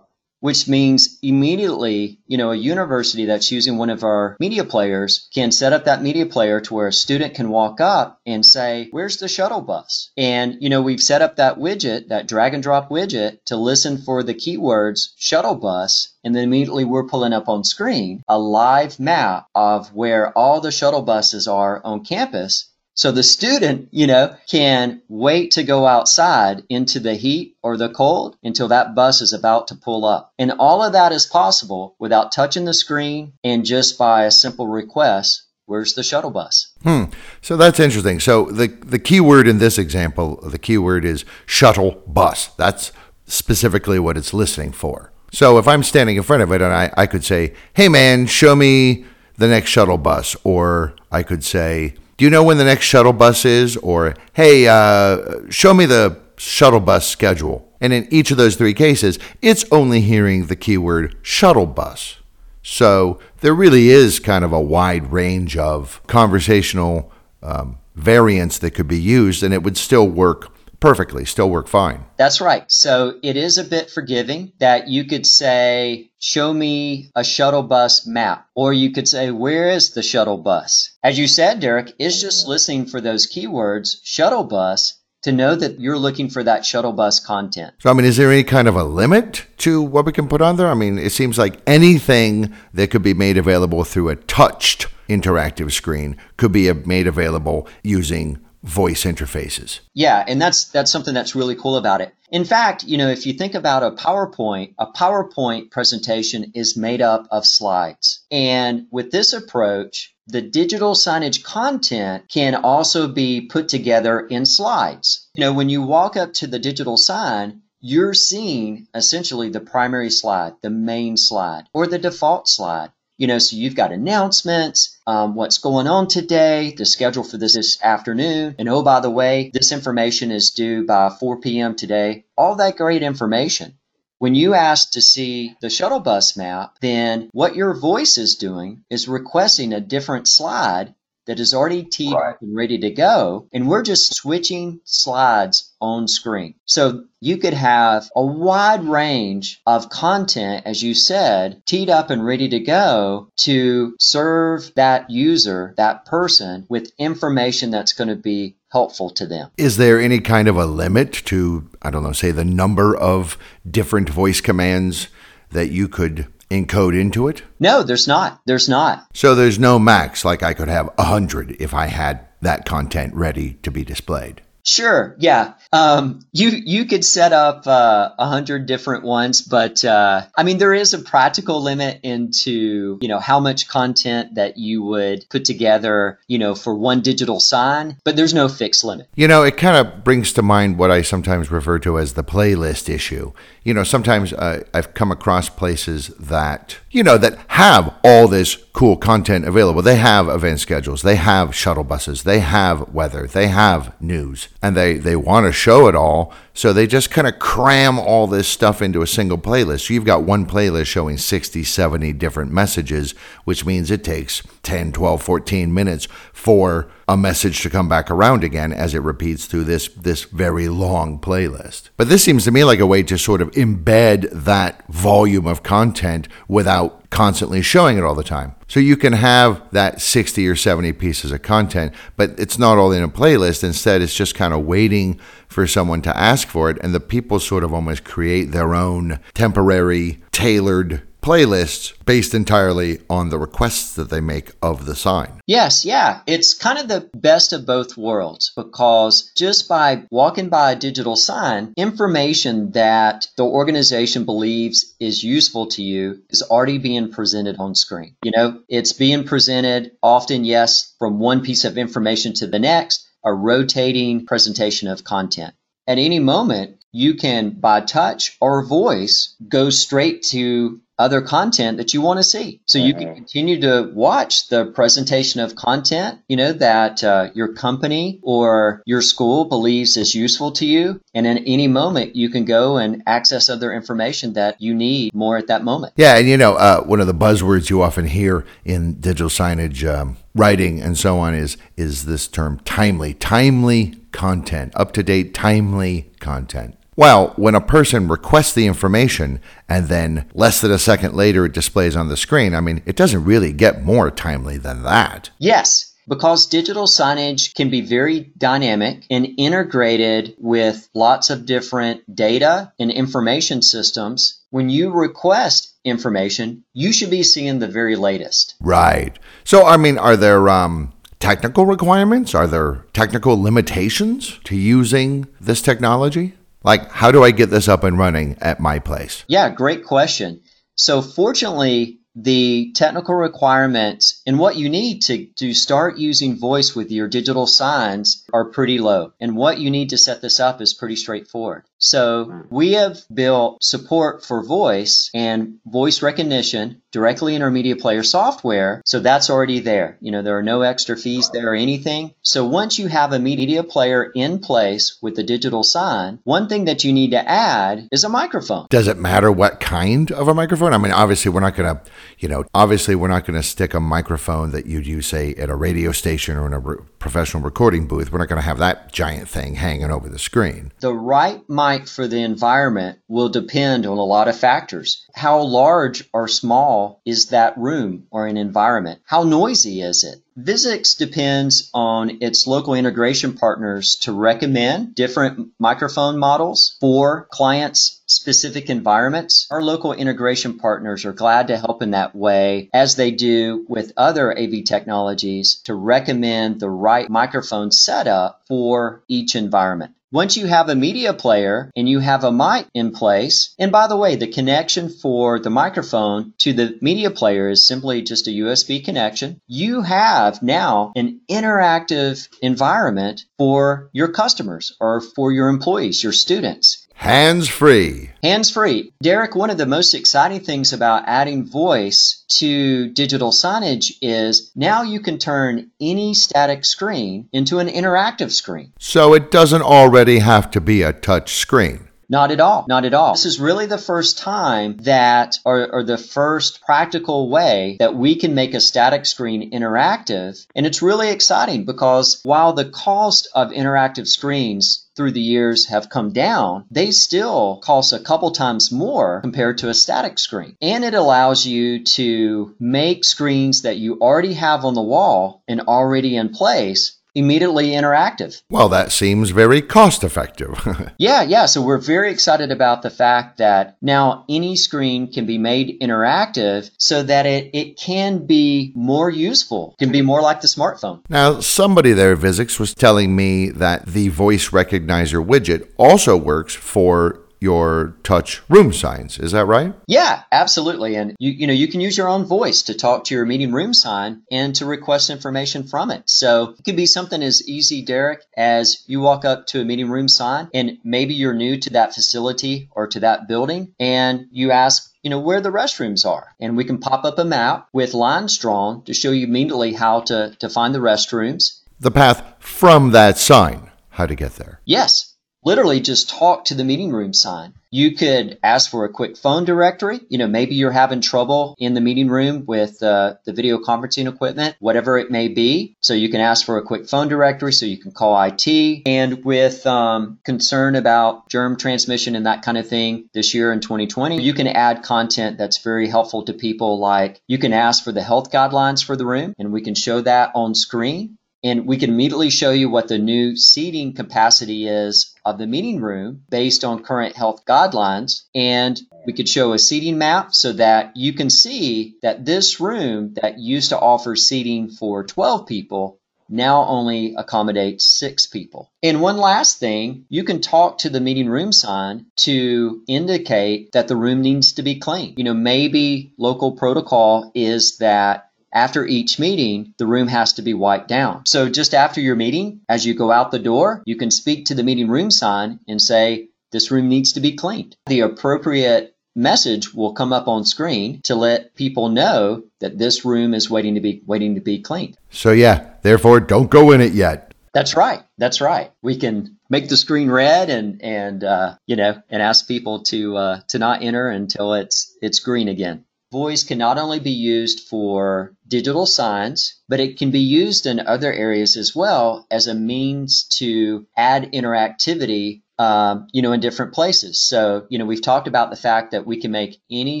Which 0.40 0.68
means 0.68 1.18
immediately, 1.22 2.18
you 2.26 2.36
know, 2.36 2.50
a 2.50 2.56
university 2.56 3.24
that's 3.24 3.50
using 3.50 3.78
one 3.78 3.88
of 3.88 4.04
our 4.04 4.36
media 4.38 4.64
players 4.64 5.26
can 5.32 5.50
set 5.50 5.72
up 5.72 5.86
that 5.86 6.02
media 6.02 6.26
player 6.26 6.60
to 6.60 6.74
where 6.74 6.86
a 6.86 6.92
student 6.92 7.34
can 7.34 7.48
walk 7.48 7.80
up 7.80 8.20
and 8.26 8.44
say, 8.44 8.88
Where's 8.90 9.16
the 9.16 9.28
shuttle 9.28 9.62
bus? 9.62 10.10
And, 10.18 10.56
you 10.60 10.68
know, 10.68 10.82
we've 10.82 11.00
set 11.00 11.22
up 11.22 11.36
that 11.36 11.58
widget, 11.58 12.08
that 12.08 12.28
drag 12.28 12.52
and 12.52 12.62
drop 12.62 12.90
widget, 12.90 13.38
to 13.46 13.56
listen 13.56 13.96
for 13.96 14.22
the 14.22 14.34
keywords 14.34 15.12
shuttle 15.16 15.54
bus 15.54 16.14
and 16.24 16.34
then 16.34 16.44
immediately 16.44 16.84
we're 16.84 17.06
pulling 17.06 17.32
up 17.32 17.48
on 17.48 17.62
screen 17.64 18.22
a 18.28 18.38
live 18.38 18.98
map 18.98 19.46
of 19.54 19.94
where 19.94 20.36
all 20.36 20.60
the 20.60 20.72
shuttle 20.72 21.02
buses 21.02 21.46
are 21.46 21.80
on 21.84 22.04
campus 22.04 22.70
so 22.94 23.10
the 23.10 23.24
student, 23.24 23.88
you 23.90 24.06
know, 24.06 24.36
can 24.48 25.02
wait 25.08 25.50
to 25.52 25.64
go 25.64 25.84
outside 25.84 26.62
into 26.68 27.00
the 27.00 27.14
heat 27.14 27.56
or 27.60 27.76
the 27.76 27.88
cold 27.88 28.36
until 28.44 28.68
that 28.68 28.94
bus 28.94 29.20
is 29.20 29.32
about 29.32 29.68
to 29.68 29.74
pull 29.74 30.04
up. 30.04 30.32
And 30.38 30.52
all 30.52 30.82
of 30.82 30.92
that 30.92 31.10
is 31.10 31.26
possible 31.26 31.96
without 31.98 32.30
touching 32.30 32.64
the 32.64 32.74
screen 32.74 33.32
and 33.42 33.64
just 33.64 33.98
by 33.98 34.24
a 34.24 34.30
simple 34.30 34.68
request. 34.68 35.42
Where's 35.66 35.94
the 35.94 36.02
shuttle 36.02 36.30
bus? 36.30 36.72
Hmm. 36.82 37.04
So 37.40 37.56
that's 37.56 37.80
interesting. 37.80 38.20
So 38.20 38.44
the 38.44 38.68
the 38.68 38.98
key 38.98 39.18
word 39.18 39.48
in 39.48 39.58
this 39.58 39.78
example, 39.78 40.36
the 40.42 40.58
key 40.58 40.76
word 40.76 41.06
is 41.06 41.24
shuttle 41.46 42.02
bus. 42.06 42.48
That's 42.58 42.92
specifically 43.26 43.98
what 43.98 44.18
it's 44.18 44.34
listening 44.34 44.72
for. 44.72 45.10
So 45.32 45.56
if 45.56 45.66
I'm 45.66 45.82
standing 45.82 46.16
in 46.16 46.22
front 46.22 46.42
of 46.42 46.52
it 46.52 46.60
and 46.60 46.72
I, 46.72 46.92
I 46.98 47.06
could 47.06 47.24
say, 47.24 47.54
Hey 47.72 47.88
man, 47.88 48.26
show 48.26 48.54
me 48.54 49.06
the 49.38 49.48
next 49.48 49.70
shuttle 49.70 49.98
bus, 49.98 50.36
or 50.44 50.94
I 51.10 51.22
could 51.22 51.42
say, 51.42 51.94
do 52.16 52.24
you 52.24 52.30
know 52.30 52.44
when 52.44 52.58
the 52.58 52.64
next 52.64 52.84
shuttle 52.84 53.12
bus 53.12 53.44
is? 53.44 53.76
Or, 53.78 54.14
hey, 54.34 54.66
uh, 54.68 55.50
show 55.50 55.74
me 55.74 55.86
the 55.86 56.18
shuttle 56.36 56.80
bus 56.80 57.08
schedule. 57.08 57.68
And 57.80 57.92
in 57.92 58.06
each 58.12 58.30
of 58.30 58.36
those 58.36 58.56
three 58.56 58.74
cases, 58.74 59.18
it's 59.42 59.64
only 59.70 60.00
hearing 60.00 60.46
the 60.46 60.56
keyword 60.56 61.16
shuttle 61.22 61.66
bus. 61.66 62.16
So 62.62 63.18
there 63.40 63.54
really 63.54 63.88
is 63.88 64.20
kind 64.20 64.44
of 64.44 64.52
a 64.52 64.60
wide 64.60 65.12
range 65.12 65.56
of 65.56 66.00
conversational 66.06 67.12
um, 67.42 67.78
variants 67.94 68.58
that 68.58 68.70
could 68.70 68.88
be 68.88 69.00
used, 69.00 69.42
and 69.42 69.52
it 69.52 69.62
would 69.62 69.76
still 69.76 70.08
work 70.08 70.53
perfectly, 70.84 71.24
still 71.24 71.48
work 71.48 71.66
fine. 71.66 72.04
That's 72.18 72.42
right. 72.42 72.70
So 72.70 73.18
it 73.22 73.38
is 73.38 73.56
a 73.56 73.64
bit 73.64 73.90
forgiving 73.90 74.52
that 74.58 74.86
you 74.86 75.06
could 75.06 75.26
say, 75.26 76.10
show 76.18 76.52
me 76.52 77.10
a 77.16 77.24
shuttle 77.24 77.62
bus 77.62 78.06
map, 78.06 78.48
or 78.54 78.74
you 78.74 78.92
could 78.92 79.08
say, 79.08 79.30
where 79.30 79.70
is 79.70 79.94
the 79.94 80.02
shuttle 80.02 80.36
bus? 80.36 80.94
As 81.02 81.18
you 81.18 81.26
said, 81.26 81.60
Derek, 81.60 81.94
is 81.98 82.20
just 82.20 82.46
listening 82.46 82.84
for 82.84 83.00
those 83.00 83.26
keywords, 83.26 83.96
shuttle 84.04 84.44
bus, 84.44 85.00
to 85.22 85.32
know 85.32 85.54
that 85.54 85.80
you're 85.80 85.96
looking 85.96 86.28
for 86.28 86.44
that 86.44 86.66
shuttle 86.66 86.92
bus 86.92 87.18
content. 87.18 87.72
So, 87.78 87.88
I 87.88 87.94
mean, 87.94 88.04
is 88.04 88.18
there 88.18 88.30
any 88.30 88.44
kind 88.44 88.68
of 88.68 88.76
a 88.76 88.84
limit 88.84 89.46
to 89.58 89.80
what 89.80 90.04
we 90.04 90.12
can 90.12 90.28
put 90.28 90.42
on 90.42 90.56
there? 90.56 90.68
I 90.68 90.74
mean, 90.74 90.98
it 90.98 91.12
seems 91.12 91.38
like 91.38 91.62
anything 91.66 92.54
that 92.74 92.90
could 92.90 93.02
be 93.02 93.14
made 93.14 93.38
available 93.38 93.84
through 93.84 94.10
a 94.10 94.16
touched 94.16 94.88
interactive 95.08 95.72
screen 95.72 96.18
could 96.36 96.52
be 96.52 96.70
made 96.70 97.06
available 97.06 97.66
using 97.82 98.43
voice 98.64 99.04
interfaces. 99.04 99.80
Yeah, 99.92 100.24
and 100.26 100.40
that's 100.40 100.64
that's 100.66 100.90
something 100.90 101.14
that's 101.14 101.34
really 101.34 101.54
cool 101.54 101.76
about 101.76 102.00
it. 102.00 102.14
In 102.30 102.44
fact, 102.44 102.84
you 102.84 102.96
know, 102.96 103.08
if 103.08 103.26
you 103.26 103.34
think 103.34 103.54
about 103.54 103.82
a 103.82 103.92
PowerPoint, 103.92 104.74
a 104.78 104.86
PowerPoint 104.86 105.70
presentation 105.70 106.52
is 106.54 106.76
made 106.76 107.00
up 107.00 107.28
of 107.30 107.46
slides. 107.46 108.24
And 108.30 108.86
with 108.90 109.12
this 109.12 109.32
approach, 109.32 110.14
the 110.26 110.40
digital 110.40 110.94
signage 110.94 111.44
content 111.44 112.28
can 112.28 112.54
also 112.54 113.06
be 113.06 113.42
put 113.42 113.68
together 113.68 114.20
in 114.20 114.46
slides. 114.46 115.28
You 115.34 115.42
know, 115.42 115.52
when 115.52 115.68
you 115.68 115.82
walk 115.82 116.16
up 116.16 116.32
to 116.34 116.46
the 116.46 116.58
digital 116.58 116.96
sign, 116.96 117.60
you're 117.86 118.14
seeing 118.14 118.88
essentially 118.94 119.50
the 119.50 119.60
primary 119.60 120.08
slide, 120.08 120.54
the 120.62 120.70
main 120.70 121.18
slide, 121.18 121.64
or 121.74 121.86
the 121.86 121.98
default 121.98 122.48
slide. 122.48 122.90
You 123.16 123.28
know, 123.28 123.38
so 123.38 123.56
you've 123.56 123.76
got 123.76 123.92
announcements, 123.92 124.98
um, 125.06 125.36
what's 125.36 125.58
going 125.58 125.86
on 125.86 126.08
today, 126.08 126.74
the 126.76 126.84
schedule 126.84 127.22
for 127.22 127.36
this, 127.36 127.54
this 127.54 127.80
afternoon, 127.82 128.56
and 128.58 128.68
oh, 128.68 128.82
by 128.82 129.00
the 129.00 129.10
way, 129.10 129.50
this 129.54 129.70
information 129.70 130.32
is 130.32 130.50
due 130.50 130.84
by 130.84 131.10
4 131.10 131.40
p.m. 131.40 131.76
today. 131.76 132.24
All 132.36 132.56
that 132.56 132.76
great 132.76 133.02
information. 133.02 133.78
When 134.18 134.34
you 134.34 134.54
ask 134.54 134.92
to 134.92 135.02
see 135.02 135.54
the 135.60 135.68
shuttle 135.68 136.00
bus 136.00 136.36
map, 136.36 136.78
then 136.80 137.28
what 137.32 137.56
your 137.56 137.74
voice 137.74 138.16
is 138.16 138.36
doing 138.36 138.84
is 138.88 139.06
requesting 139.06 139.72
a 139.72 139.80
different 139.80 140.28
slide 140.28 140.94
that 141.26 141.40
is 141.40 141.54
already 141.54 141.84
teed 141.84 142.14
right. 142.14 142.30
up 142.30 142.42
and 142.42 142.56
ready 142.56 142.78
to 142.78 142.90
go. 142.90 143.48
And 143.52 143.68
we're 143.68 143.82
just 143.82 144.14
switching 144.14 144.80
slides 144.84 145.73
on 145.84 146.08
screen. 146.08 146.54
So 146.64 147.04
you 147.20 147.36
could 147.36 147.52
have 147.52 148.08
a 148.16 148.24
wide 148.24 148.84
range 148.84 149.60
of 149.66 149.90
content, 149.90 150.62
as 150.64 150.82
you 150.82 150.94
said, 150.94 151.62
teed 151.66 151.90
up 151.90 152.08
and 152.10 152.24
ready 152.24 152.48
to 152.48 152.60
go 152.60 153.28
to 153.38 153.94
serve 154.00 154.72
that 154.76 155.10
user, 155.10 155.74
that 155.76 156.06
person 156.06 156.66
with 156.70 156.90
information 156.98 157.70
that's 157.70 157.92
going 157.92 158.08
to 158.08 158.16
be 158.16 158.56
helpful 158.72 159.10
to 159.10 159.26
them. 159.26 159.50
Is 159.58 159.76
there 159.76 160.00
any 160.00 160.20
kind 160.20 160.48
of 160.48 160.56
a 160.56 160.66
limit 160.66 161.12
to, 161.26 161.68
I 161.82 161.90
don't 161.90 162.02
know, 162.02 162.12
say 162.12 162.30
the 162.30 162.44
number 162.44 162.96
of 162.96 163.36
different 163.70 164.08
voice 164.08 164.40
commands 164.40 165.08
that 165.50 165.70
you 165.70 165.86
could 165.86 166.26
encode 166.50 166.98
into 166.98 167.28
it? 167.28 167.42
No, 167.60 167.82
there's 167.82 168.08
not. 168.08 168.40
There's 168.46 168.68
not. 168.68 169.06
So 169.12 169.34
there's 169.34 169.58
no 169.58 169.78
max, 169.78 170.24
like 170.24 170.42
I 170.42 170.54
could 170.54 170.68
have 170.68 170.88
a 170.98 171.04
100 171.04 171.56
if 171.60 171.74
I 171.74 171.86
had 171.86 172.26
that 172.40 172.64
content 172.64 173.14
ready 173.14 173.54
to 173.62 173.70
be 173.70 173.84
displayed. 173.84 174.42
Sure. 174.64 175.14
Yeah. 175.18 175.54
Um, 175.72 176.20
you 176.32 176.48
you 176.48 176.86
could 176.86 177.04
set 177.04 177.32
up 177.32 177.66
uh, 177.66 178.10
a 178.18 178.22
uh, 178.22 178.28
hundred 178.28 178.66
different 178.66 179.04
ones, 179.04 179.42
but 179.42 179.84
uh, 179.84 180.22
I 180.36 180.42
mean 180.42 180.56
there 180.56 180.72
is 180.72 180.94
a 180.94 180.98
practical 180.98 181.62
limit 181.62 182.00
into 182.02 182.98
you 183.00 183.08
know 183.08 183.18
how 183.18 183.40
much 183.40 183.68
content 183.68 184.36
that 184.36 184.56
you 184.56 184.82
would 184.82 185.26
put 185.28 185.44
together 185.44 186.18
you 186.28 186.38
know 186.38 186.54
for 186.54 186.74
one 186.74 187.02
digital 187.02 187.40
sign, 187.40 187.98
but 188.04 188.16
there's 188.16 188.32
no 188.32 188.48
fixed 188.48 188.84
limit. 188.84 189.08
You 189.14 189.28
know, 189.28 189.42
it 189.42 189.58
kind 189.58 189.76
of 189.76 190.02
brings 190.02 190.32
to 190.32 190.42
mind 190.42 190.78
what 190.78 190.90
I 190.90 191.02
sometimes 191.02 191.50
refer 191.50 191.78
to 191.80 191.98
as 191.98 192.14
the 192.14 192.24
playlist 192.24 192.88
issue. 192.88 193.32
You 193.64 193.72
know, 193.72 193.82
sometimes 193.82 194.34
uh, 194.34 194.62
I've 194.74 194.92
come 194.92 195.10
across 195.10 195.48
places 195.48 196.08
that 196.20 196.78
you 196.90 197.02
know 197.02 197.16
that 197.16 197.38
have 197.48 197.94
all 198.04 198.28
this 198.28 198.56
cool 198.74 198.98
content 198.98 199.46
available. 199.46 199.80
They 199.80 199.96
have 199.96 200.28
event 200.28 200.60
schedules, 200.60 201.00
they 201.00 201.16
have 201.16 201.54
shuttle 201.54 201.82
buses, 201.82 202.24
they 202.24 202.40
have 202.40 202.92
weather, 202.92 203.26
they 203.26 203.48
have 203.48 203.98
news 204.02 204.48
and 204.60 204.76
they, 204.76 204.98
they 204.98 205.16
want 205.16 205.46
to 205.46 205.52
show 205.52 205.88
it 205.88 205.94
all. 205.94 206.32
So 206.56 206.72
they 206.72 206.86
just 206.86 207.10
kind 207.10 207.26
of 207.26 207.40
cram 207.40 207.98
all 207.98 208.28
this 208.28 208.46
stuff 208.46 208.80
into 208.80 209.02
a 209.02 209.08
single 209.08 209.38
playlist. 209.38 209.88
So 209.88 209.94
you've 209.94 210.04
got 210.04 210.22
one 210.22 210.46
playlist 210.46 210.86
showing 210.86 211.18
60, 211.18 211.64
70 211.64 212.12
different 212.12 212.52
messages, 212.52 213.12
which 213.44 213.66
means 213.66 213.90
it 213.90 214.04
takes 214.04 214.40
10, 214.62 214.92
12, 214.92 215.20
14 215.20 215.74
minutes 215.74 216.06
for 216.32 216.88
a 217.08 217.16
message 217.16 217.60
to 217.62 217.70
come 217.70 217.88
back 217.88 218.08
around 218.08 218.44
again 218.44 218.72
as 218.72 218.94
it 218.94 219.00
repeats 219.00 219.46
through 219.46 219.64
this, 219.64 219.88
this 219.88 220.24
very 220.24 220.68
long 220.68 221.18
playlist. 221.18 221.90
But 221.96 222.08
this 222.08 222.22
seems 222.22 222.44
to 222.44 222.52
me 222.52 222.62
like 222.62 222.78
a 222.78 222.86
way 222.86 223.02
to 223.02 223.18
sort 223.18 223.42
of 223.42 223.50
embed 223.50 224.30
that 224.30 224.86
volume 224.88 225.48
of 225.48 225.64
content 225.64 226.28
without 226.46 227.03
constantly 227.14 227.62
showing 227.62 227.96
it 227.96 228.02
all 228.02 228.16
the 228.16 228.24
time. 228.24 228.56
So 228.66 228.80
you 228.80 228.96
can 228.96 229.12
have 229.12 229.62
that 229.70 230.00
60 230.00 230.48
or 230.48 230.56
70 230.56 230.92
pieces 230.94 231.30
of 231.30 231.42
content, 231.42 231.94
but 232.16 232.30
it's 232.40 232.58
not 232.58 232.76
all 232.76 232.90
in 232.90 233.04
a 233.04 233.08
playlist. 233.08 233.62
Instead, 233.62 234.02
it's 234.02 234.16
just 234.16 234.34
kind 234.34 234.52
of 234.52 234.64
waiting 234.64 235.20
for 235.46 235.64
someone 235.68 236.02
to 236.02 236.16
ask 236.16 236.48
for 236.48 236.70
it. 236.70 236.78
And 236.82 236.92
the 236.92 236.98
people 236.98 237.38
sort 237.38 237.62
of 237.62 237.72
almost 237.72 238.02
create 238.02 238.50
their 238.50 238.74
own 238.74 239.20
temporary, 239.32 240.24
tailored 240.32 241.02
playlists 241.24 241.94
based 242.04 242.34
entirely 242.34 243.00
on 243.08 243.30
the 243.30 243.38
requests 243.38 243.94
that 243.94 244.10
they 244.10 244.20
make 244.20 244.50
of 244.60 244.84
the 244.84 244.94
sign. 244.94 245.40
Yes, 245.46 245.82
yeah. 245.82 246.20
It's 246.26 246.52
kind 246.52 246.78
of 246.78 246.86
the 246.86 247.08
best 247.14 247.54
of 247.54 247.64
both 247.64 247.96
worlds 247.96 248.52
because 248.54 249.32
just 249.34 249.66
by 249.66 250.02
walking 250.10 250.50
by 250.50 250.72
a 250.72 250.76
digital 250.76 251.16
sign, 251.16 251.72
information 251.78 252.72
that 252.72 253.26
the 253.38 253.44
organization 253.44 254.26
believes 254.26 254.94
is 255.00 255.24
useful 255.24 255.68
to 255.68 255.82
you 255.82 256.20
is 256.28 256.42
already 256.42 256.76
being 256.76 257.10
presented 257.10 257.56
on 257.58 257.74
screen. 257.74 258.16
You 258.22 258.32
know, 258.36 258.60
it's 258.68 258.92
being 258.92 259.24
presented 259.24 259.92
often, 260.02 260.44
yes, 260.44 260.94
from 260.98 261.18
one 261.18 261.40
piece 261.40 261.64
of 261.64 261.78
information 261.78 262.34
to 262.34 262.46
the 262.46 262.58
next, 262.58 263.08
a 263.24 263.32
rotating 263.32 264.26
presentation 264.26 264.88
of 264.88 265.04
content. 265.04 265.54
At 265.86 265.96
any 265.96 266.18
moment, 266.18 266.83
you 266.94 267.14
can, 267.14 267.50
by 267.50 267.80
touch 267.80 268.36
or 268.40 268.64
voice, 268.64 269.34
go 269.48 269.68
straight 269.68 270.22
to 270.22 270.80
other 270.96 271.20
content 271.20 271.78
that 271.78 271.92
you 271.92 272.00
want 272.00 272.18
to 272.18 272.22
see. 272.22 272.60
So 272.66 272.78
you 272.78 272.94
can 272.94 273.14
continue 273.14 273.60
to 273.62 273.90
watch 273.92 274.48
the 274.48 274.66
presentation 274.66 275.40
of 275.40 275.56
content, 275.56 276.20
you 276.28 276.36
know, 276.36 276.52
that 276.52 277.02
uh, 277.02 277.30
your 277.34 277.52
company 277.52 278.20
or 278.22 278.80
your 278.86 279.02
school 279.02 279.46
believes 279.46 279.96
is 279.96 280.14
useful 280.14 280.52
to 280.52 280.66
you. 280.66 281.00
And 281.12 281.26
in 281.26 281.38
any 281.38 281.66
moment, 281.66 282.14
you 282.14 282.30
can 282.30 282.44
go 282.44 282.76
and 282.76 283.02
access 283.06 283.50
other 283.50 283.72
information 283.72 284.34
that 284.34 284.60
you 284.60 284.72
need 284.72 285.12
more 285.12 285.36
at 285.36 285.48
that 285.48 285.64
moment. 285.64 285.94
Yeah. 285.96 286.16
And, 286.16 286.28
you 286.28 286.36
know, 286.36 286.54
uh, 286.54 286.82
one 286.84 287.00
of 287.00 287.08
the 287.08 287.14
buzzwords 287.14 287.70
you 287.70 287.82
often 287.82 288.06
hear 288.06 288.44
in 288.64 289.00
digital 289.00 289.28
signage 289.28 289.84
um, 289.92 290.16
writing 290.32 290.80
and 290.80 290.96
so 290.96 291.18
on 291.18 291.34
is, 291.34 291.56
is 291.76 292.04
this 292.04 292.28
term 292.28 292.60
timely, 292.60 293.14
timely 293.14 293.96
content, 294.12 294.72
up 294.76 294.92
to 294.92 295.02
date, 295.02 295.34
timely 295.34 296.12
content. 296.20 296.76
Well, 296.96 297.32
when 297.36 297.54
a 297.54 297.60
person 297.60 298.08
requests 298.08 298.52
the 298.52 298.66
information 298.66 299.40
and 299.68 299.88
then 299.88 300.30
less 300.34 300.60
than 300.60 300.70
a 300.70 300.78
second 300.78 301.14
later 301.14 301.44
it 301.44 301.52
displays 301.52 301.96
on 301.96 302.08
the 302.08 302.16
screen, 302.16 302.54
I 302.54 302.60
mean, 302.60 302.82
it 302.86 302.96
doesn't 302.96 303.24
really 303.24 303.52
get 303.52 303.84
more 303.84 304.10
timely 304.10 304.58
than 304.58 304.82
that. 304.84 305.30
Yes. 305.38 305.90
Because 306.06 306.46
digital 306.46 306.86
signage 306.86 307.54
can 307.54 307.70
be 307.70 307.80
very 307.80 308.30
dynamic 308.36 309.06
and 309.10 309.26
integrated 309.38 310.34
with 310.38 310.88
lots 310.92 311.30
of 311.30 311.46
different 311.46 312.14
data 312.14 312.72
and 312.78 312.90
information 312.90 313.62
systems, 313.62 314.42
when 314.50 314.68
you 314.68 314.90
request 314.90 315.72
information, 315.82 316.62
you 316.74 316.92
should 316.92 317.10
be 317.10 317.22
seeing 317.22 317.58
the 317.58 317.68
very 317.68 317.96
latest. 317.96 318.54
Right. 318.60 319.18
So, 319.44 319.66
I 319.66 319.78
mean, 319.78 319.96
are 319.96 320.16
there 320.16 320.48
um, 320.50 320.92
technical 321.20 321.64
requirements? 321.64 322.34
Are 322.34 322.46
there 322.46 322.84
technical 322.92 323.40
limitations 323.40 324.38
to 324.44 324.54
using 324.54 325.26
this 325.40 325.62
technology? 325.62 326.34
Like, 326.64 326.90
how 326.90 327.12
do 327.12 327.22
I 327.22 327.30
get 327.30 327.50
this 327.50 327.68
up 327.68 327.84
and 327.84 327.98
running 327.98 328.36
at 328.40 328.58
my 328.58 328.78
place? 328.78 329.24
Yeah, 329.28 329.50
great 329.50 329.84
question. 329.84 330.40
So, 330.76 331.02
fortunately, 331.02 332.00
the 332.16 332.72
technical 332.74 333.14
requirements 333.14 334.22
and 334.26 334.38
what 334.38 334.56
you 334.56 334.68
need 334.68 335.00
to, 335.02 335.26
to 335.36 335.52
start 335.52 335.98
using 335.98 336.38
voice 336.38 336.74
with 336.74 336.90
your 336.92 337.08
digital 337.08 337.46
signs 337.46 338.24
are 338.32 338.50
pretty 338.50 338.78
low. 338.78 339.12
And 339.20 339.36
what 339.36 339.58
you 339.58 339.70
need 339.70 339.90
to 339.90 339.98
set 339.98 340.22
this 340.22 340.38
up 340.38 340.60
is 340.60 340.74
pretty 340.74 340.96
straightforward. 340.96 341.64
So 341.78 342.44
we 342.50 342.72
have 342.74 343.00
built 343.12 343.64
support 343.64 344.24
for 344.24 344.44
voice 344.44 345.10
and 345.12 345.58
voice 345.66 346.02
recognition 346.02 346.82
directly 346.94 347.34
in 347.34 347.42
our 347.42 347.50
media 347.50 347.74
player 347.74 348.04
software. 348.04 348.80
So 348.86 349.00
that's 349.00 349.28
already 349.28 349.58
there. 349.58 349.98
You 350.00 350.12
know, 350.12 350.22
there 350.22 350.38
are 350.38 350.44
no 350.44 350.62
extra 350.62 350.96
fees 350.96 351.28
there 351.32 351.50
or 351.50 351.54
anything. 351.56 352.14
So 352.22 352.46
once 352.46 352.78
you 352.78 352.86
have 352.86 353.12
a 353.12 353.18
media 353.18 353.64
player 353.64 354.04
in 354.14 354.38
place 354.38 354.96
with 355.02 355.16
the 355.16 355.24
digital 355.24 355.64
sign, 355.64 356.20
one 356.22 356.48
thing 356.48 356.66
that 356.66 356.84
you 356.84 356.92
need 356.92 357.10
to 357.10 357.28
add 357.28 357.88
is 357.90 358.04
a 358.04 358.08
microphone. 358.08 358.68
Does 358.70 358.86
it 358.86 358.96
matter 358.96 359.32
what 359.32 359.58
kind 359.58 360.12
of 360.12 360.28
a 360.28 360.34
microphone? 360.34 360.72
I 360.72 360.78
mean, 360.78 360.92
obviously 360.92 361.32
we're 361.32 361.40
not 361.40 361.56
going 361.56 361.74
to, 361.74 361.82
you 362.20 362.28
know, 362.28 362.44
obviously 362.54 362.94
we're 362.94 363.08
not 363.08 363.26
going 363.26 363.40
to 363.40 363.46
stick 363.46 363.74
a 363.74 363.80
microphone 363.80 364.52
that 364.52 364.66
you'd 364.66 364.86
use, 364.86 365.08
say, 365.08 365.34
at 365.34 365.50
a 365.50 365.56
radio 365.56 365.90
station 365.90 366.36
or 366.36 366.46
in 366.46 366.52
a 366.52 366.60
re- 366.60 366.76
professional 367.00 367.42
recording 367.42 367.88
booth. 367.88 368.12
We're 368.12 368.20
not 368.20 368.28
going 368.28 368.40
to 368.40 368.46
have 368.46 368.58
that 368.58 368.92
giant 368.92 369.28
thing 369.28 369.56
hanging 369.56 369.90
over 369.90 370.08
the 370.08 370.20
screen. 370.20 370.70
The 370.78 370.94
right 370.94 371.42
mic 371.48 371.88
for 371.88 372.06
the 372.06 372.22
environment 372.22 373.00
will 373.08 373.30
depend 373.30 373.84
on 373.84 373.98
a 373.98 374.04
lot 374.04 374.28
of 374.28 374.38
factors. 374.38 375.04
How 375.12 375.42
large 375.42 376.08
or 376.12 376.28
small 376.28 376.83
is 377.04 377.26
that 377.26 377.58
room 377.58 378.06
or 378.10 378.26
an 378.26 378.36
environment? 378.36 379.00
How 379.04 379.22
noisy 379.22 379.80
is 379.80 380.04
it? 380.04 380.20
Visix 380.38 380.98
depends 380.98 381.70
on 381.72 382.18
its 382.20 382.46
local 382.48 382.74
integration 382.74 383.34
partners 383.34 383.96
to 384.02 384.12
recommend 384.12 384.94
different 384.96 385.50
microphone 385.60 386.18
models 386.18 386.76
for 386.80 387.28
clients' 387.30 388.00
specific 388.06 388.68
environments. 388.68 389.46
Our 389.50 389.62
local 389.62 389.92
integration 389.92 390.58
partners 390.58 391.04
are 391.04 391.12
glad 391.12 391.48
to 391.48 391.56
help 391.56 391.82
in 391.82 391.92
that 391.92 392.16
way, 392.16 392.68
as 392.74 392.96
they 392.96 393.12
do 393.12 393.64
with 393.68 393.92
other 393.96 394.36
AV 394.36 394.64
technologies, 394.64 395.60
to 395.64 395.74
recommend 395.74 396.58
the 396.58 396.70
right 396.70 397.08
microphone 397.08 397.70
setup 397.70 398.42
for 398.48 399.04
each 399.06 399.36
environment. 399.36 399.94
Once 400.14 400.36
you 400.36 400.46
have 400.46 400.68
a 400.68 400.76
media 400.76 401.12
player 401.12 401.72
and 401.74 401.88
you 401.88 401.98
have 401.98 402.22
a 402.22 402.30
mic 402.30 402.68
in 402.72 402.92
place, 402.92 403.52
and 403.58 403.72
by 403.72 403.88
the 403.88 403.96
way, 403.96 404.14
the 404.14 404.28
connection 404.28 404.88
for 404.88 405.40
the 405.40 405.50
microphone 405.50 406.32
to 406.38 406.52
the 406.52 406.78
media 406.80 407.10
player 407.10 407.48
is 407.48 407.66
simply 407.66 408.00
just 408.00 408.28
a 408.28 408.30
USB 408.30 408.84
connection, 408.84 409.40
you 409.48 409.82
have 409.82 410.40
now 410.40 410.92
an 410.94 411.20
interactive 411.28 412.28
environment 412.40 413.24
for 413.38 413.90
your 413.92 414.06
customers 414.06 414.76
or 414.78 415.00
for 415.00 415.32
your 415.32 415.48
employees, 415.48 416.04
your 416.04 416.12
students. 416.12 416.83
Hands 416.94 417.46
free. 417.46 418.10
Hands 418.22 418.48
free. 418.48 418.92
Derek, 419.02 419.34
one 419.36 419.50
of 419.50 419.58
the 419.58 419.66
most 419.66 419.92
exciting 419.92 420.40
things 420.40 420.72
about 420.72 421.04
adding 421.06 421.44
voice 421.44 422.24
to 422.28 422.88
digital 422.90 423.30
signage 423.30 423.92
is 424.00 424.50
now 424.56 424.82
you 424.82 425.00
can 425.00 425.18
turn 425.18 425.70
any 425.80 426.14
static 426.14 426.64
screen 426.64 427.28
into 427.32 427.58
an 427.58 427.68
interactive 427.68 428.30
screen. 428.30 428.72
So 428.78 429.12
it 429.12 429.30
doesn't 429.30 429.62
already 429.62 430.20
have 430.20 430.50
to 430.52 430.60
be 430.60 430.82
a 430.82 430.92
touch 430.92 431.34
screen. 431.34 431.88
Not 432.08 432.30
at 432.30 432.40
all. 432.40 432.64
Not 432.68 432.84
at 432.84 432.94
all. 432.94 433.12
This 433.12 433.26
is 433.26 433.40
really 433.40 433.66
the 433.66 433.78
first 433.78 434.18
time 434.18 434.76
that, 434.82 435.38
or, 435.44 435.68
or, 435.72 435.82
the 435.82 435.98
first 435.98 436.60
practical 436.62 437.28
way 437.28 437.76
that 437.78 437.94
we 437.94 438.16
can 438.16 438.34
make 438.34 438.54
a 438.54 438.60
static 438.60 439.06
screen 439.06 439.52
interactive. 439.52 440.46
And 440.54 440.66
it's 440.66 440.82
really 440.82 441.10
exciting 441.10 441.64
because 441.64 442.20
while 442.24 442.52
the 442.52 442.64
cost 442.64 443.28
of 443.34 443.50
interactive 443.50 444.06
screens 444.06 444.86
through 444.96 445.12
the 445.12 445.20
years 445.20 445.66
have 445.66 445.90
come 445.90 446.12
down, 446.12 446.64
they 446.70 446.90
still 446.90 447.60
cost 447.62 447.92
a 447.92 447.98
couple 447.98 448.30
times 448.30 448.70
more 448.70 449.20
compared 449.20 449.58
to 449.58 449.68
a 449.68 449.74
static 449.74 450.18
screen. 450.18 450.56
And 450.62 450.84
it 450.84 450.94
allows 450.94 451.46
you 451.46 451.84
to 451.84 452.54
make 452.60 453.04
screens 453.04 453.62
that 453.62 453.76
you 453.76 453.98
already 454.00 454.34
have 454.34 454.64
on 454.64 454.74
the 454.74 454.82
wall 454.82 455.42
and 455.48 455.62
already 455.62 456.16
in 456.16 456.28
place 456.28 456.96
immediately 457.14 457.70
interactive. 457.70 458.42
Well, 458.50 458.68
that 458.70 458.92
seems 458.92 459.30
very 459.30 459.62
cost 459.62 460.04
effective. 460.04 460.60
yeah, 460.98 461.22
yeah. 461.22 461.46
So 461.46 461.62
we're 461.62 461.78
very 461.78 462.10
excited 462.10 462.50
about 462.50 462.82
the 462.82 462.90
fact 462.90 463.38
that 463.38 463.76
now 463.80 464.24
any 464.28 464.56
screen 464.56 465.12
can 465.12 465.26
be 465.26 465.38
made 465.38 465.78
interactive 465.80 466.70
so 466.78 467.02
that 467.02 467.26
it, 467.26 467.50
it 467.52 467.78
can 467.78 468.26
be 468.26 468.72
more 468.74 469.10
useful, 469.10 469.74
can 469.78 469.92
be 469.92 470.02
more 470.02 470.20
like 470.20 470.40
the 470.40 470.48
smartphone. 470.48 471.00
Now, 471.08 471.40
somebody 471.40 471.92
there, 471.92 472.16
Visix, 472.16 472.58
was 472.58 472.74
telling 472.74 473.14
me 473.14 473.50
that 473.50 473.86
the 473.86 474.08
voice 474.08 474.50
recognizer 474.50 475.24
widget 475.24 475.68
also 475.76 476.16
works 476.16 476.54
for 476.54 477.23
your 477.44 477.94
touch 478.02 478.42
room 478.48 478.72
signs. 478.72 479.18
Is 479.18 479.32
that 479.32 479.44
right? 479.44 479.74
Yeah, 479.86 480.22
absolutely. 480.32 480.96
And 480.96 481.14
you 481.18 481.30
you 481.30 481.46
know 481.46 481.52
you 481.52 481.68
can 481.68 481.80
use 481.80 481.96
your 481.96 482.08
own 482.08 482.24
voice 482.24 482.62
to 482.62 482.74
talk 482.74 483.04
to 483.04 483.14
your 483.14 483.26
meeting 483.26 483.52
room 483.52 483.74
sign 483.74 484.22
and 484.32 484.54
to 484.56 484.66
request 484.66 485.10
information 485.10 485.64
from 485.64 485.90
it. 485.90 486.02
So 486.06 486.54
it 486.58 486.64
could 486.64 486.76
be 486.76 486.86
something 486.86 487.22
as 487.22 487.46
easy, 487.46 487.82
Derek, 487.82 488.22
as 488.36 488.82
you 488.86 489.00
walk 489.00 489.24
up 489.24 489.46
to 489.48 489.60
a 489.60 489.64
meeting 489.64 489.90
room 489.90 490.08
sign 490.08 490.48
and 490.54 490.78
maybe 490.82 491.14
you're 491.14 491.34
new 491.34 491.60
to 491.60 491.70
that 491.70 491.94
facility 491.94 492.70
or 492.72 492.86
to 492.88 493.00
that 493.00 493.28
building 493.28 493.74
and 493.78 494.26
you 494.32 494.50
ask 494.50 494.90
you 495.02 495.10
know, 495.10 495.20
where 495.20 495.42
the 495.42 495.50
restrooms 495.50 496.06
are. 496.06 496.34
And 496.40 496.56
we 496.56 496.64
can 496.64 496.78
pop 496.78 497.04
up 497.04 497.18
a 497.18 497.26
map 497.26 497.68
with 497.74 497.92
lines 497.92 498.38
drawn 498.38 498.84
to 498.84 498.94
show 498.94 499.10
you 499.10 499.26
immediately 499.26 499.74
how 499.74 500.00
to, 500.00 500.34
to 500.38 500.48
find 500.48 500.74
the 500.74 500.78
restrooms. 500.78 501.60
The 501.78 501.90
path 501.90 502.24
from 502.38 502.92
that 502.92 503.18
sign, 503.18 503.70
how 503.90 504.06
to 504.06 504.14
get 504.14 504.36
there. 504.36 504.60
Yes 504.64 505.13
literally 505.44 505.80
just 505.80 506.08
talk 506.08 506.46
to 506.46 506.54
the 506.54 506.64
meeting 506.64 506.90
room 506.90 507.12
sign. 507.12 507.54
You 507.70 507.96
could 507.96 508.38
ask 508.42 508.70
for 508.70 508.84
a 508.84 508.88
quick 508.88 509.16
phone 509.16 509.44
directory. 509.44 510.00
You 510.08 510.18
know, 510.18 510.28
maybe 510.28 510.54
you're 510.54 510.70
having 510.70 511.00
trouble 511.00 511.56
in 511.58 511.74
the 511.74 511.80
meeting 511.80 512.08
room 512.08 512.44
with 512.46 512.80
uh, 512.82 513.14
the 513.24 513.32
video 513.32 513.58
conferencing 513.58 514.08
equipment, 514.08 514.54
whatever 514.60 514.96
it 514.96 515.10
may 515.10 515.26
be. 515.26 515.74
So 515.80 515.92
you 515.92 516.08
can 516.08 516.20
ask 516.20 516.46
for 516.46 516.56
a 516.56 516.62
quick 516.62 516.88
phone 516.88 517.08
directory 517.08 517.52
so 517.52 517.66
you 517.66 517.78
can 517.78 517.90
call 517.90 518.16
IT. 518.22 518.82
And 518.86 519.24
with 519.24 519.66
um, 519.66 520.20
concern 520.24 520.76
about 520.76 521.28
germ 521.28 521.56
transmission 521.56 522.14
and 522.14 522.26
that 522.26 522.42
kind 522.42 522.58
of 522.58 522.68
thing 522.68 523.10
this 523.12 523.34
year 523.34 523.52
in 523.52 523.58
2020, 523.58 524.22
you 524.22 524.34
can 524.34 524.46
add 524.46 524.84
content 524.84 525.36
that's 525.36 525.58
very 525.58 525.88
helpful 525.88 526.24
to 526.26 526.32
people 526.32 526.78
like 526.78 527.20
you 527.26 527.38
can 527.38 527.52
ask 527.52 527.82
for 527.82 527.90
the 527.90 528.02
health 528.02 528.30
guidelines 528.30 528.84
for 528.84 528.96
the 528.96 529.06
room 529.06 529.34
and 529.38 529.52
we 529.52 529.62
can 529.62 529.74
show 529.74 530.00
that 530.00 530.30
on 530.36 530.54
screen 530.54 531.18
and 531.44 531.66
we 531.66 531.76
can 531.76 531.90
immediately 531.90 532.30
show 532.30 532.50
you 532.50 532.70
what 532.70 532.88
the 532.88 532.98
new 532.98 533.36
seating 533.36 533.92
capacity 533.92 534.66
is 534.66 535.14
of 535.26 535.36
the 535.36 535.46
meeting 535.46 535.80
room 535.80 536.22
based 536.30 536.64
on 536.64 536.82
current 536.82 537.14
health 537.14 537.44
guidelines. 537.46 538.22
And 538.34 538.80
we 539.04 539.12
could 539.12 539.28
show 539.28 539.52
a 539.52 539.58
seating 539.58 539.98
map 539.98 540.34
so 540.34 540.54
that 540.54 540.96
you 540.96 541.12
can 541.12 541.28
see 541.28 541.96
that 542.02 542.24
this 542.24 542.60
room 542.60 543.14
that 543.20 543.38
used 543.38 543.68
to 543.68 543.78
offer 543.78 544.16
seating 544.16 544.70
for 544.70 545.04
12 545.04 545.46
people 545.46 546.00
now 546.30 546.64
only 546.64 547.14
accommodates 547.14 547.84
six 547.84 548.26
people. 548.26 548.70
And 548.82 549.02
one 549.02 549.18
last 549.18 549.58
thing, 549.58 550.06
you 550.08 550.24
can 550.24 550.40
talk 550.40 550.78
to 550.78 550.88
the 550.88 551.00
meeting 551.00 551.28
room 551.28 551.52
sign 551.52 552.06
to 552.16 552.82
indicate 552.88 553.72
that 553.72 553.88
the 553.88 553.96
room 553.96 554.22
needs 554.22 554.54
to 554.54 554.62
be 554.62 554.78
cleaned. 554.78 555.18
You 555.18 555.24
know, 555.24 555.34
maybe 555.34 556.14
local 556.16 556.52
protocol 556.52 557.30
is 557.34 557.76
that 557.78 558.30
after 558.54 558.86
each 558.86 559.18
meeting, 559.18 559.74
the 559.78 559.86
room 559.86 560.08
has 560.08 560.34
to 560.34 560.42
be 560.42 560.54
wiped 560.54 560.88
down. 560.88 561.26
So 561.26 561.48
just 561.48 561.74
after 561.74 562.00
your 562.00 562.14
meeting, 562.14 562.60
as 562.68 562.86
you 562.86 562.94
go 562.94 563.10
out 563.10 563.32
the 563.32 563.38
door, 563.38 563.82
you 563.84 563.96
can 563.96 564.12
speak 564.12 564.46
to 564.46 564.54
the 564.54 564.62
meeting 564.62 564.88
room 564.88 565.10
sign 565.10 565.58
and 565.66 565.82
say, 565.82 566.28
this 566.52 566.70
room 566.70 566.88
needs 566.88 567.12
to 567.14 567.20
be 567.20 567.32
cleaned. 567.32 567.76
The 567.86 568.00
appropriate 568.00 568.94
message 569.16 569.74
will 569.74 569.92
come 569.92 570.12
up 570.12 570.28
on 570.28 570.44
screen 570.44 571.00
to 571.02 571.16
let 571.16 571.54
people 571.56 571.88
know 571.88 572.44
that 572.60 572.78
this 572.78 573.04
room 573.04 573.34
is 573.34 573.50
waiting 573.50 573.74
to 573.74 573.80
be 573.80 574.02
waiting 574.06 574.36
to 574.36 574.40
be 574.40 574.60
cleaned. 574.60 574.96
So 575.10 575.32
yeah, 575.32 575.70
therefore 575.82 576.20
don't 576.20 576.50
go 576.50 576.70
in 576.70 576.80
it 576.80 576.92
yet. 576.92 577.34
That's 577.52 577.76
right. 577.76 578.02
That's 578.18 578.40
right. 578.40 578.72
We 578.82 578.96
can 578.96 579.36
make 579.48 579.68
the 579.68 579.76
screen 579.76 580.10
red 580.10 580.50
and 580.50 580.82
and 580.82 581.22
uh, 581.22 581.56
you 581.66 581.76
know 581.76 582.00
and 582.08 582.22
ask 582.22 582.48
people 582.48 582.82
to 582.84 583.16
uh, 583.16 583.40
to 583.48 583.58
not 583.58 583.82
enter 583.82 584.08
until 584.08 584.54
it's 584.54 584.96
it's 585.00 585.20
green 585.20 585.48
again 585.48 585.84
voice 586.14 586.44
can 586.44 586.58
not 586.58 586.78
only 586.78 587.00
be 587.00 587.10
used 587.10 587.66
for 587.68 588.36
digital 588.54 588.86
signs, 588.86 589.60
but 589.68 589.80
it 589.80 589.98
can 589.98 590.12
be 590.12 590.20
used 590.20 590.64
in 590.64 590.78
other 590.78 591.12
areas 591.12 591.56
as 591.56 591.74
well 591.74 592.24
as 592.30 592.46
a 592.46 592.54
means 592.54 593.24
to 593.24 593.84
add 593.96 594.30
interactivity 594.32 595.42
um, 595.58 596.06
you 596.12 596.22
know, 596.22 596.32
in 596.32 596.38
different 596.38 596.72
places. 596.72 597.20
So, 597.20 597.66
you 597.68 597.78
know, 597.78 597.84
we've 597.84 598.02
talked 598.02 598.28
about 598.28 598.50
the 598.50 598.56
fact 598.68 598.92
that 598.92 599.06
we 599.06 599.20
can 599.20 599.32
make 599.32 599.60
any 599.70 600.00